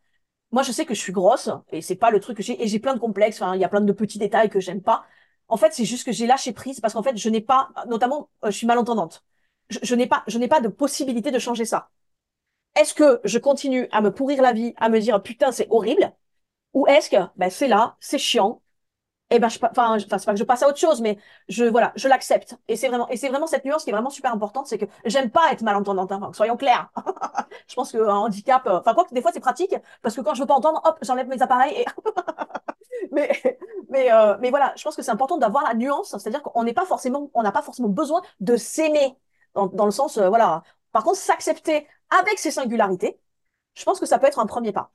moi, 0.54 0.62
je 0.62 0.72
sais 0.72 0.86
que 0.86 0.94
je 0.94 1.00
suis 1.00 1.12
grosse 1.12 1.50
et 1.72 1.82
c'est 1.82 1.96
pas 1.96 2.10
le 2.10 2.20
truc 2.20 2.36
que 2.36 2.42
j'ai 2.44 2.62
et 2.62 2.68
j'ai 2.68 2.78
plein 2.78 2.94
de 2.94 3.00
complexes. 3.00 3.42
Enfin, 3.42 3.56
il 3.56 3.60
y 3.60 3.64
a 3.64 3.68
plein 3.68 3.80
de 3.80 3.92
petits 3.92 4.18
détails 4.20 4.48
que 4.50 4.60
j'aime 4.60 4.82
pas. 4.82 5.04
En 5.48 5.56
fait, 5.56 5.72
c'est 5.74 5.84
juste 5.84 6.06
que 6.06 6.12
j'ai 6.12 6.26
lâché 6.28 6.52
prise 6.52 6.80
parce 6.80 6.94
qu'en 6.94 7.02
fait, 7.02 7.16
je 7.16 7.28
n'ai 7.28 7.40
pas, 7.40 7.70
notamment, 7.88 8.30
euh, 8.44 8.50
je 8.52 8.56
suis 8.56 8.66
malentendante. 8.66 9.24
Je, 9.70 9.94
n'ai 9.96 10.06
pas, 10.06 10.22
je 10.28 10.38
n'ai 10.38 10.48
pas 10.48 10.60
de 10.60 10.68
possibilité 10.68 11.32
de 11.32 11.38
changer 11.40 11.64
ça. 11.64 11.90
Est-ce 12.76 12.94
que 12.94 13.20
je 13.24 13.38
continue 13.38 13.88
à 13.92 14.00
me 14.00 14.12
pourrir 14.12 14.42
la 14.42 14.52
vie, 14.52 14.74
à 14.78 14.88
me 14.88 15.00
dire 15.00 15.22
putain 15.22 15.52
c'est 15.52 15.68
horrible, 15.70 16.12
ou 16.74 16.86
est-ce 16.88 17.10
que 17.10 17.18
ben 17.36 17.50
c'est 17.50 17.68
là, 17.68 17.96
c'est 18.00 18.18
chiant, 18.18 18.62
eh 19.36 19.38
ben 19.38 19.48
je 19.48 19.58
enfin 19.58 19.96
enfin 19.96 20.18
c'est 20.18 20.26
pas 20.26 20.32
que 20.32 20.38
je 20.38 20.44
passe 20.44 20.62
à 20.62 20.68
autre 20.68 20.78
chose 20.78 21.00
mais 21.00 21.18
je 21.48 21.64
voilà 21.64 21.92
je 21.96 22.08
l'accepte. 22.08 22.56
Et 22.68 22.76
c'est 22.76 22.88
vraiment 22.88 23.08
et 23.08 23.16
c'est 23.16 23.28
vraiment 23.28 23.46
cette 23.46 23.64
nuance 23.64 23.84
qui 23.84 23.90
est 23.90 23.92
vraiment 23.92 24.10
super 24.10 24.32
importante 24.32 24.66
c'est 24.66 24.78
que 24.78 24.86
j'aime 25.04 25.30
pas 25.30 25.52
être 25.52 25.62
malentendante 25.62 26.12
hein, 26.12 26.30
soyons 26.32 26.56
clairs. 26.56 26.90
Je 27.68 27.74
pense 27.74 27.92
que 27.92 27.98
un 27.98 28.16
handicap 28.16 28.66
euh, 28.66 28.80
enfin 28.80 28.94
quoi 28.94 29.04
que 29.04 29.14
des 29.14 29.22
fois 29.22 29.30
c'est 29.32 29.40
pratique 29.40 29.74
parce 30.02 30.14
que 30.16 30.20
quand 30.20 30.34
je 30.34 30.40
veux 30.42 30.46
pas 30.46 30.54
entendre 30.54 30.80
hop 30.84 30.98
j'enlève 31.02 31.28
mes 31.28 31.40
appareils 31.42 31.74
et 31.80 31.84
mais 33.12 33.58
mais 33.88 34.12
euh, 34.12 34.36
mais 34.40 34.50
voilà 34.50 34.72
je 34.76 34.82
pense 34.82 34.96
que 34.96 35.02
c'est 35.02 35.10
important 35.10 35.38
d'avoir 35.38 35.64
la 35.64 35.74
nuance 35.74 36.10
c'est-à-dire 36.18 36.42
qu'on 36.42 36.64
n'est 36.64 36.72
pas 36.74 36.84
forcément 36.86 37.30
on 37.34 37.42
n'a 37.42 37.52
pas 37.52 37.62
forcément 37.62 37.88
besoin 37.88 38.22
de 38.40 38.56
s'aimer 38.56 39.16
dans, 39.54 39.66
dans 39.66 39.84
le 39.86 39.90
sens 39.90 40.18
euh, 40.18 40.28
voilà. 40.28 40.62
Par 40.92 41.04
contre 41.04 41.18
s'accepter 41.18 41.86
avec 42.10 42.38
ses 42.38 42.50
singularités 42.50 43.18
je 43.74 43.84
pense 43.84 44.00
que 44.00 44.06
ça 44.06 44.18
peut 44.18 44.26
être 44.26 44.38
un 44.38 44.46
premier 44.46 44.72
pas 44.72 44.90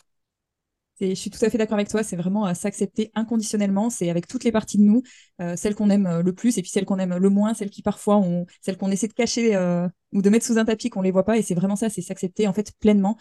je 1.02 1.14
suis 1.14 1.30
tout 1.30 1.44
à 1.44 1.50
fait 1.50 1.58
d'accord 1.58 1.76
avec 1.76 1.90
toi. 1.90 2.04
C'est 2.04 2.16
vraiment 2.16 2.54
s'accepter 2.54 3.12
inconditionnellement. 3.16 3.90
C'est 3.90 4.10
avec 4.10 4.28
toutes 4.28 4.44
les 4.44 4.52
parties 4.52 4.78
de 4.78 4.84
nous, 4.84 5.02
euh, 5.42 5.56
celles 5.56 5.76
qu'on 5.76 5.90
aime 5.90 6.08
euh, 6.08 6.22
le 6.22 6.34
plus 6.34 6.58
et 6.58 6.62
puis 6.62 6.70
celles 6.72 6.86
qu'on 6.86 7.00
aime 7.00 7.16
le 7.16 7.30
moins, 7.30 7.54
celles 7.54 7.70
qui 7.70 7.82
parfois 7.82 8.22
celles 8.62 8.78
qu'on 8.78 8.92
essaie 8.92 9.08
de 9.08 9.14
cacher 9.14 9.56
euh, 9.56 9.88
ou 10.14 10.22
de 10.22 10.30
mettre 10.30 10.46
sous 10.46 10.58
un 10.58 10.66
tapis 10.66 10.90
qu'on 10.90 11.02
les 11.02 11.12
voit 11.12 11.26
pas. 11.26 11.38
Et 11.38 11.42
c'est 11.42 11.56
vraiment 11.56 11.76
ça, 11.76 11.90
c'est 11.90 12.02
s'accepter 12.02 12.48
en 12.48 12.54
fait 12.54 12.72
pleinement 12.80 13.18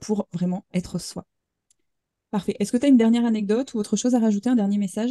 pour 0.00 0.28
vraiment 0.32 0.64
être 0.72 0.98
soi. 0.98 1.24
Parfait. 2.30 2.56
Est-ce 2.60 2.72
que 2.72 2.76
tu 2.76 2.86
as 2.86 2.88
une 2.88 2.96
dernière 2.96 3.24
anecdote 3.24 3.74
ou 3.74 3.78
autre 3.78 3.96
chose 3.96 4.14
à 4.14 4.18
rajouter, 4.18 4.50
un 4.50 4.56
dernier 4.56 4.78
message? 4.78 5.10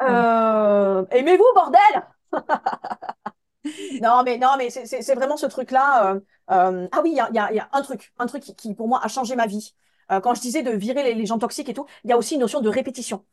Aimez-vous, 0.00 1.44
bordel? 1.54 2.02
Non, 4.02 4.24
mais 4.24 4.38
non, 4.38 4.56
mais 4.58 4.70
c'est 4.70 5.14
vraiment 5.14 5.36
ce 5.36 5.46
truc-là. 5.46 6.16
ah 6.48 7.00
oui, 7.04 7.12
il 7.12 7.34
y 7.34 7.38
a, 7.38 7.68
un 7.72 7.82
truc, 7.82 8.12
un 8.18 8.26
truc 8.26 8.42
qui 8.42 8.74
pour 8.74 8.88
moi 8.88 9.00
a 9.04 9.06
changé 9.06 9.36
ma 9.36 9.46
vie. 9.46 9.72
Euh, 10.12 10.20
quand 10.20 10.34
je 10.34 10.40
disais 10.40 10.62
de 10.62 10.70
virer 10.70 11.14
les, 11.14 11.26
gens 11.26 11.38
toxiques 11.38 11.68
et 11.68 11.74
tout, 11.74 11.86
il 12.04 12.10
y 12.10 12.12
a 12.12 12.18
aussi 12.18 12.34
une 12.34 12.40
notion 12.40 12.60
de 12.60 12.68
répétition. 12.68 13.24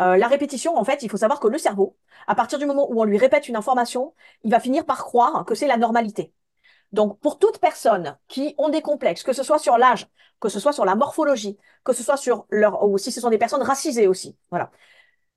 Euh, 0.00 0.16
la 0.16 0.28
répétition, 0.28 0.76
en 0.76 0.84
fait, 0.84 1.02
il 1.02 1.10
faut 1.10 1.18
savoir 1.18 1.40
que 1.40 1.48
le 1.48 1.58
cerveau, 1.58 1.96
à 2.26 2.34
partir 2.34 2.58
du 2.58 2.66
moment 2.66 2.90
où 2.90 3.00
on 3.00 3.04
lui 3.04 3.18
répète 3.18 3.48
une 3.48 3.56
information, 3.56 4.14
il 4.44 4.50
va 4.50 4.60
finir 4.60 4.86
par 4.86 5.04
croire 5.04 5.44
que 5.44 5.54
c'est 5.54 5.66
la 5.66 5.76
normalité. 5.76 6.32
Donc, 6.92 7.20
pour 7.20 7.38
toute 7.38 7.58
personne 7.58 8.18
qui 8.28 8.54
ont 8.58 8.68
des 8.70 8.82
complexes, 8.82 9.22
que 9.22 9.32
ce 9.32 9.42
soit 9.42 9.58
sur 9.58 9.78
l'âge, 9.78 10.08
que 10.40 10.48
ce 10.48 10.58
soit 10.60 10.72
sur 10.72 10.84
la 10.84 10.96
morphologie, 10.96 11.58
que 11.84 11.92
ce 11.92 12.02
soit 12.02 12.16
sur 12.16 12.46
leur, 12.50 12.84
ou 12.88 12.98
si 12.98 13.12
ce 13.12 13.20
sont 13.20 13.30
des 13.30 13.38
personnes 13.38 13.62
racisées 13.62 14.08
aussi, 14.08 14.36
voilà. 14.50 14.70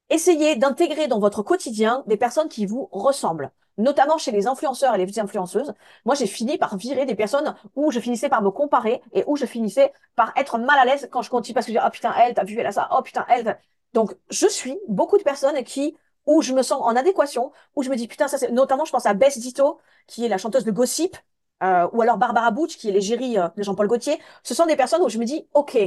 Essayez 0.10 0.56
d'intégrer 0.56 1.08
dans 1.08 1.20
votre 1.20 1.44
quotidien 1.44 2.04
des 2.08 2.18
personnes 2.18 2.50
qui 2.50 2.66
vous 2.66 2.90
ressemblent 2.92 3.52
notamment 3.78 4.18
chez 4.18 4.32
les 4.32 4.48
influenceurs 4.48 4.96
et 4.96 5.06
les 5.06 5.20
influenceuses, 5.20 5.74
moi 6.06 6.16
j'ai 6.16 6.28
fini 6.28 6.58
par 6.58 6.78
virer 6.78 7.06
des 7.06 7.16
personnes 7.16 7.56
où 7.76 7.92
je 7.92 8.00
finissais 8.00 8.30
par 8.30 8.42
me 8.42 8.52
comparer 8.52 9.02
et 9.14 9.24
où 9.28 9.36
je 9.36 9.46
finissais 9.46 9.94
par 10.16 10.32
être 10.38 10.58
mal 10.58 10.78
à 10.80 10.86
l'aise 10.86 11.08
quand 11.12 11.22
je 11.22 11.30
continue 11.30 11.54
parce 11.54 11.66
que 11.66 11.74
je 11.74 11.78
dis 11.78 11.84
oh 11.86 11.90
putain 11.92 12.14
elle 12.18 12.34
t'as 12.34 12.44
vu 12.44 12.58
elle 12.60 12.66
a 12.68 12.72
ça 12.72 12.90
oh 12.92 13.02
putain 13.02 13.26
elle 13.30 13.58
donc 13.94 14.16
je 14.30 14.48
suis 14.48 14.78
beaucoup 14.88 15.18
de 15.18 15.24
personnes 15.24 15.64
qui 15.64 15.96
où 16.26 16.42
je 16.42 16.54
me 16.54 16.62
sens 16.62 16.82
en 16.82 16.96
adéquation 16.96 17.52
où 17.76 17.84
je 17.84 17.90
me 17.90 17.96
dis 17.96 18.08
putain 18.08 18.28
ça 18.28 18.38
c'est 18.38 18.52
notamment 18.52 18.86
je 18.86 18.92
pense 18.92 19.06
à 19.06 19.14
Bess 19.14 19.38
Ditto 19.40 19.80
qui 20.08 20.26
est 20.26 20.30
la 20.30 20.38
chanteuse 20.38 20.66
de 20.66 20.72
Gossip 20.72 21.18
euh, 21.64 21.88
ou 21.94 22.02
alors 22.02 22.18
Barbara 22.18 22.52
Butch 22.52 22.78
qui 22.78 22.90
est 22.90 22.92
l'égérie 22.92 23.38
euh, 23.38 23.48
de 23.56 23.64
Jean-Paul 23.64 23.88
Gaultier. 23.88 24.20
Ce 24.44 24.54
sont 24.54 24.66
des 24.66 24.76
personnes 24.76 25.02
où 25.02 25.10
je 25.10 25.18
me 25.18 25.26
dis 25.26 25.48
ok 25.54 25.78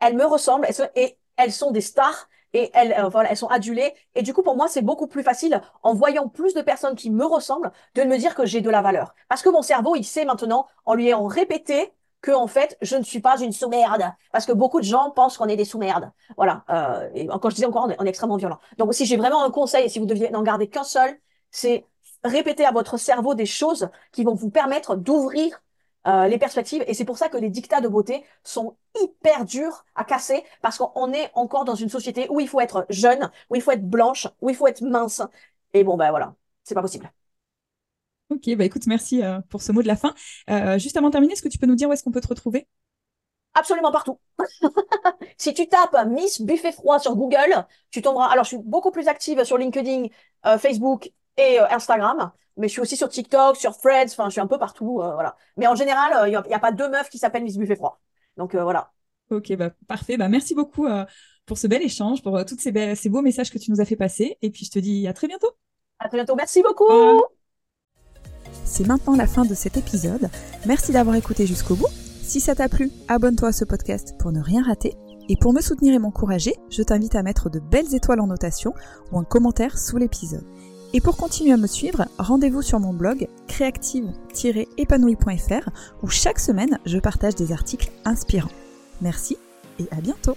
elles 0.00 0.16
me 0.16 0.24
ressemblent 0.24 0.66
et 0.94 1.18
elles 1.36 1.52
sont 1.52 1.70
des 1.70 1.80
stars 1.80 2.28
et 2.52 2.70
elles, 2.74 2.94
euh, 2.98 3.08
voilà, 3.08 3.30
elles 3.30 3.36
sont 3.36 3.48
adulées. 3.48 3.94
Et 4.14 4.22
du 4.22 4.34
coup, 4.34 4.42
pour 4.42 4.56
moi, 4.56 4.68
c'est 4.68 4.82
beaucoup 4.82 5.06
plus 5.06 5.22
facile, 5.22 5.60
en 5.82 5.94
voyant 5.94 6.28
plus 6.28 6.54
de 6.54 6.62
personnes 6.62 6.96
qui 6.96 7.10
me 7.10 7.24
ressemblent, 7.24 7.70
de 7.94 8.02
me 8.02 8.18
dire 8.18 8.34
que 8.34 8.46
j'ai 8.46 8.60
de 8.60 8.70
la 8.70 8.82
valeur. 8.82 9.14
Parce 9.28 9.42
que 9.42 9.48
mon 9.48 9.62
cerveau, 9.62 9.96
il 9.96 10.04
sait 10.04 10.24
maintenant, 10.24 10.66
en 10.86 10.94
lui 10.94 11.06
ayant 11.08 11.26
répété, 11.26 11.92
que 12.20 12.32
en 12.32 12.46
fait, 12.46 12.76
je 12.82 12.96
ne 12.96 13.02
suis 13.02 13.20
pas 13.20 13.40
une 13.40 13.52
sous-merde. 13.52 14.12
Parce 14.32 14.46
que 14.46 14.52
beaucoup 14.52 14.80
de 14.80 14.84
gens 14.84 15.10
pensent 15.10 15.38
qu'on 15.38 15.46
est 15.46 15.56
des 15.56 15.64
sous-merdes. 15.64 16.10
Voilà. 16.36 16.64
Euh, 16.70 17.08
quand 17.40 17.50
je 17.50 17.54
disais 17.54 17.66
encore, 17.66 17.88
on 17.98 18.04
est, 18.04 18.08
extrêmement 18.08 18.36
violent. 18.36 18.58
Donc, 18.78 18.94
si 18.94 19.06
j'ai 19.06 19.16
vraiment 19.16 19.42
un 19.44 19.50
conseil, 19.50 19.88
si 19.88 19.98
vous 19.98 20.06
deviez 20.06 20.30
n'en 20.30 20.42
garder 20.42 20.68
qu'un 20.68 20.84
seul, 20.84 21.18
c'est 21.50 21.86
répéter 22.24 22.66
à 22.66 22.72
votre 22.72 22.98
cerveau 22.98 23.34
des 23.34 23.46
choses 23.46 23.88
qui 24.12 24.24
vont 24.24 24.34
vous 24.34 24.50
permettre 24.50 24.96
d'ouvrir 24.96 25.62
euh, 26.06 26.28
les 26.28 26.38
perspectives. 26.38 26.82
Et 26.86 26.94
c'est 26.94 27.04
pour 27.04 27.18
ça 27.18 27.28
que 27.28 27.36
les 27.36 27.50
dictats 27.50 27.82
de 27.82 27.88
beauté 27.88 28.24
sont 28.42 28.76
hyper 28.98 29.44
durs 29.44 29.84
à 29.94 30.04
casser 30.04 30.42
parce 30.62 30.78
qu'on 30.78 31.12
est 31.12 31.30
encore 31.34 31.66
dans 31.66 31.74
une 31.74 31.90
société 31.90 32.26
où 32.30 32.40
il 32.40 32.48
faut 32.48 32.60
être 32.60 32.86
jeune, 32.88 33.30
où 33.50 33.56
il 33.56 33.62
faut 33.62 33.72
être 33.72 33.86
blanche, 33.86 34.26
où 34.40 34.48
il 34.48 34.56
faut 34.56 34.66
être 34.66 34.80
mince. 34.82 35.22
Et 35.74 35.84
bon, 35.84 35.98
ben 35.98 36.10
voilà, 36.10 36.34
c'est 36.64 36.74
pas 36.74 36.80
possible. 36.80 37.12
Ok, 38.30 38.54
bah 38.56 38.64
écoute, 38.64 38.86
merci 38.86 39.22
euh, 39.22 39.40
pour 39.50 39.60
ce 39.60 39.72
mot 39.72 39.82
de 39.82 39.88
la 39.88 39.96
fin. 39.96 40.14
Euh, 40.48 40.78
juste 40.78 40.96
avant 40.96 41.08
de 41.08 41.12
terminer, 41.12 41.34
est-ce 41.34 41.42
que 41.42 41.48
tu 41.48 41.58
peux 41.58 41.66
nous 41.66 41.74
dire 41.74 41.88
où 41.88 41.92
est-ce 41.92 42.02
qu'on 42.02 42.12
peut 42.12 42.20
te 42.20 42.28
retrouver? 42.28 42.66
Absolument 43.52 43.92
partout. 43.92 44.18
si 45.36 45.52
tu 45.52 45.68
tapes 45.68 45.96
Miss 46.06 46.40
Buffet 46.40 46.72
Froid 46.72 46.98
sur 47.00 47.14
Google, 47.14 47.66
tu 47.90 48.00
tomberas. 48.00 48.28
Alors, 48.28 48.44
je 48.44 48.50
suis 48.50 48.58
beaucoup 48.58 48.92
plus 48.92 49.08
active 49.08 49.42
sur 49.44 49.58
LinkedIn, 49.58 50.06
Facebook 50.58 51.10
et 51.36 51.58
Instagram 51.58 52.32
mais 52.60 52.68
je 52.68 52.72
suis 52.72 52.82
aussi 52.82 52.96
sur 52.96 53.08
TikTok, 53.08 53.56
sur 53.56 53.76
Threads, 53.76 54.10
enfin, 54.10 54.26
je 54.26 54.32
suis 54.32 54.40
un 54.40 54.46
peu 54.46 54.58
partout, 54.58 55.00
euh, 55.00 55.14
voilà. 55.14 55.34
Mais 55.56 55.66
en 55.66 55.74
général, 55.74 56.12
il 56.28 56.36
euh, 56.36 56.42
n'y 56.46 56.54
a, 56.54 56.58
pas 56.58 56.72
deux 56.72 56.88
meufs 56.88 57.08
qui 57.08 57.18
s'appellent 57.18 57.42
Miss 57.42 57.56
Buffet 57.56 57.76
Froid. 57.76 58.00
Donc 58.36 58.54
euh, 58.54 58.62
voilà. 58.62 58.92
Ok, 59.30 59.54
bah 59.56 59.70
parfait. 59.88 60.16
Bah 60.16 60.28
merci 60.28 60.54
beaucoup 60.54 60.86
pour 61.46 61.56
ce 61.56 61.66
bel 61.66 61.82
échange, 61.82 62.22
pour 62.22 62.44
tous 62.44 62.58
ces, 62.58 62.94
ces 62.96 63.08
beaux 63.08 63.22
messages 63.22 63.50
que 63.50 63.58
tu 63.58 63.70
nous 63.70 63.80
as 63.80 63.84
fait 63.84 63.96
passer. 63.96 64.36
Et 64.42 64.50
puis 64.50 64.66
je 64.66 64.70
te 64.72 64.78
dis 64.78 65.06
à 65.06 65.12
très 65.12 65.28
bientôt. 65.28 65.50
À 66.00 66.08
très 66.08 66.18
bientôt. 66.18 66.34
Merci 66.34 66.62
beaucoup. 66.62 67.22
C'est 68.64 68.86
maintenant 68.86 69.14
la 69.14 69.26
fin 69.26 69.44
de 69.44 69.54
cet 69.54 69.76
épisode. 69.76 70.28
Merci 70.66 70.92
d'avoir 70.92 71.14
écouté 71.16 71.46
jusqu'au 71.46 71.76
bout. 71.76 71.88
Si 72.22 72.40
ça 72.40 72.54
t'a 72.54 72.68
plu, 72.68 72.90
abonne-toi 73.08 73.48
à 73.48 73.52
ce 73.52 73.64
podcast 73.64 74.14
pour 74.18 74.32
ne 74.32 74.40
rien 74.40 74.64
rater. 74.64 74.94
Et 75.28 75.36
pour 75.36 75.52
me 75.52 75.60
soutenir 75.60 75.94
et 75.94 75.98
m'encourager, 76.00 76.56
je 76.70 76.82
t'invite 76.82 77.14
à 77.14 77.22
mettre 77.22 77.50
de 77.50 77.60
belles 77.60 77.94
étoiles 77.94 78.20
en 78.20 78.26
notation 78.26 78.74
ou 79.12 79.18
un 79.18 79.24
commentaire 79.24 79.78
sous 79.78 79.96
l'épisode. 79.96 80.44
Et 80.92 81.00
pour 81.00 81.16
continuer 81.16 81.52
à 81.52 81.56
me 81.56 81.68
suivre, 81.68 82.06
rendez-vous 82.18 82.62
sur 82.62 82.80
mon 82.80 82.92
blog 82.92 83.28
créative-épanouie.fr 83.46 85.70
où 86.02 86.08
chaque 86.08 86.40
semaine 86.40 86.80
je 86.84 86.98
partage 86.98 87.36
des 87.36 87.52
articles 87.52 87.92
inspirants. 88.04 88.50
Merci 89.00 89.36
et 89.78 89.86
à 89.92 90.00
bientôt 90.00 90.36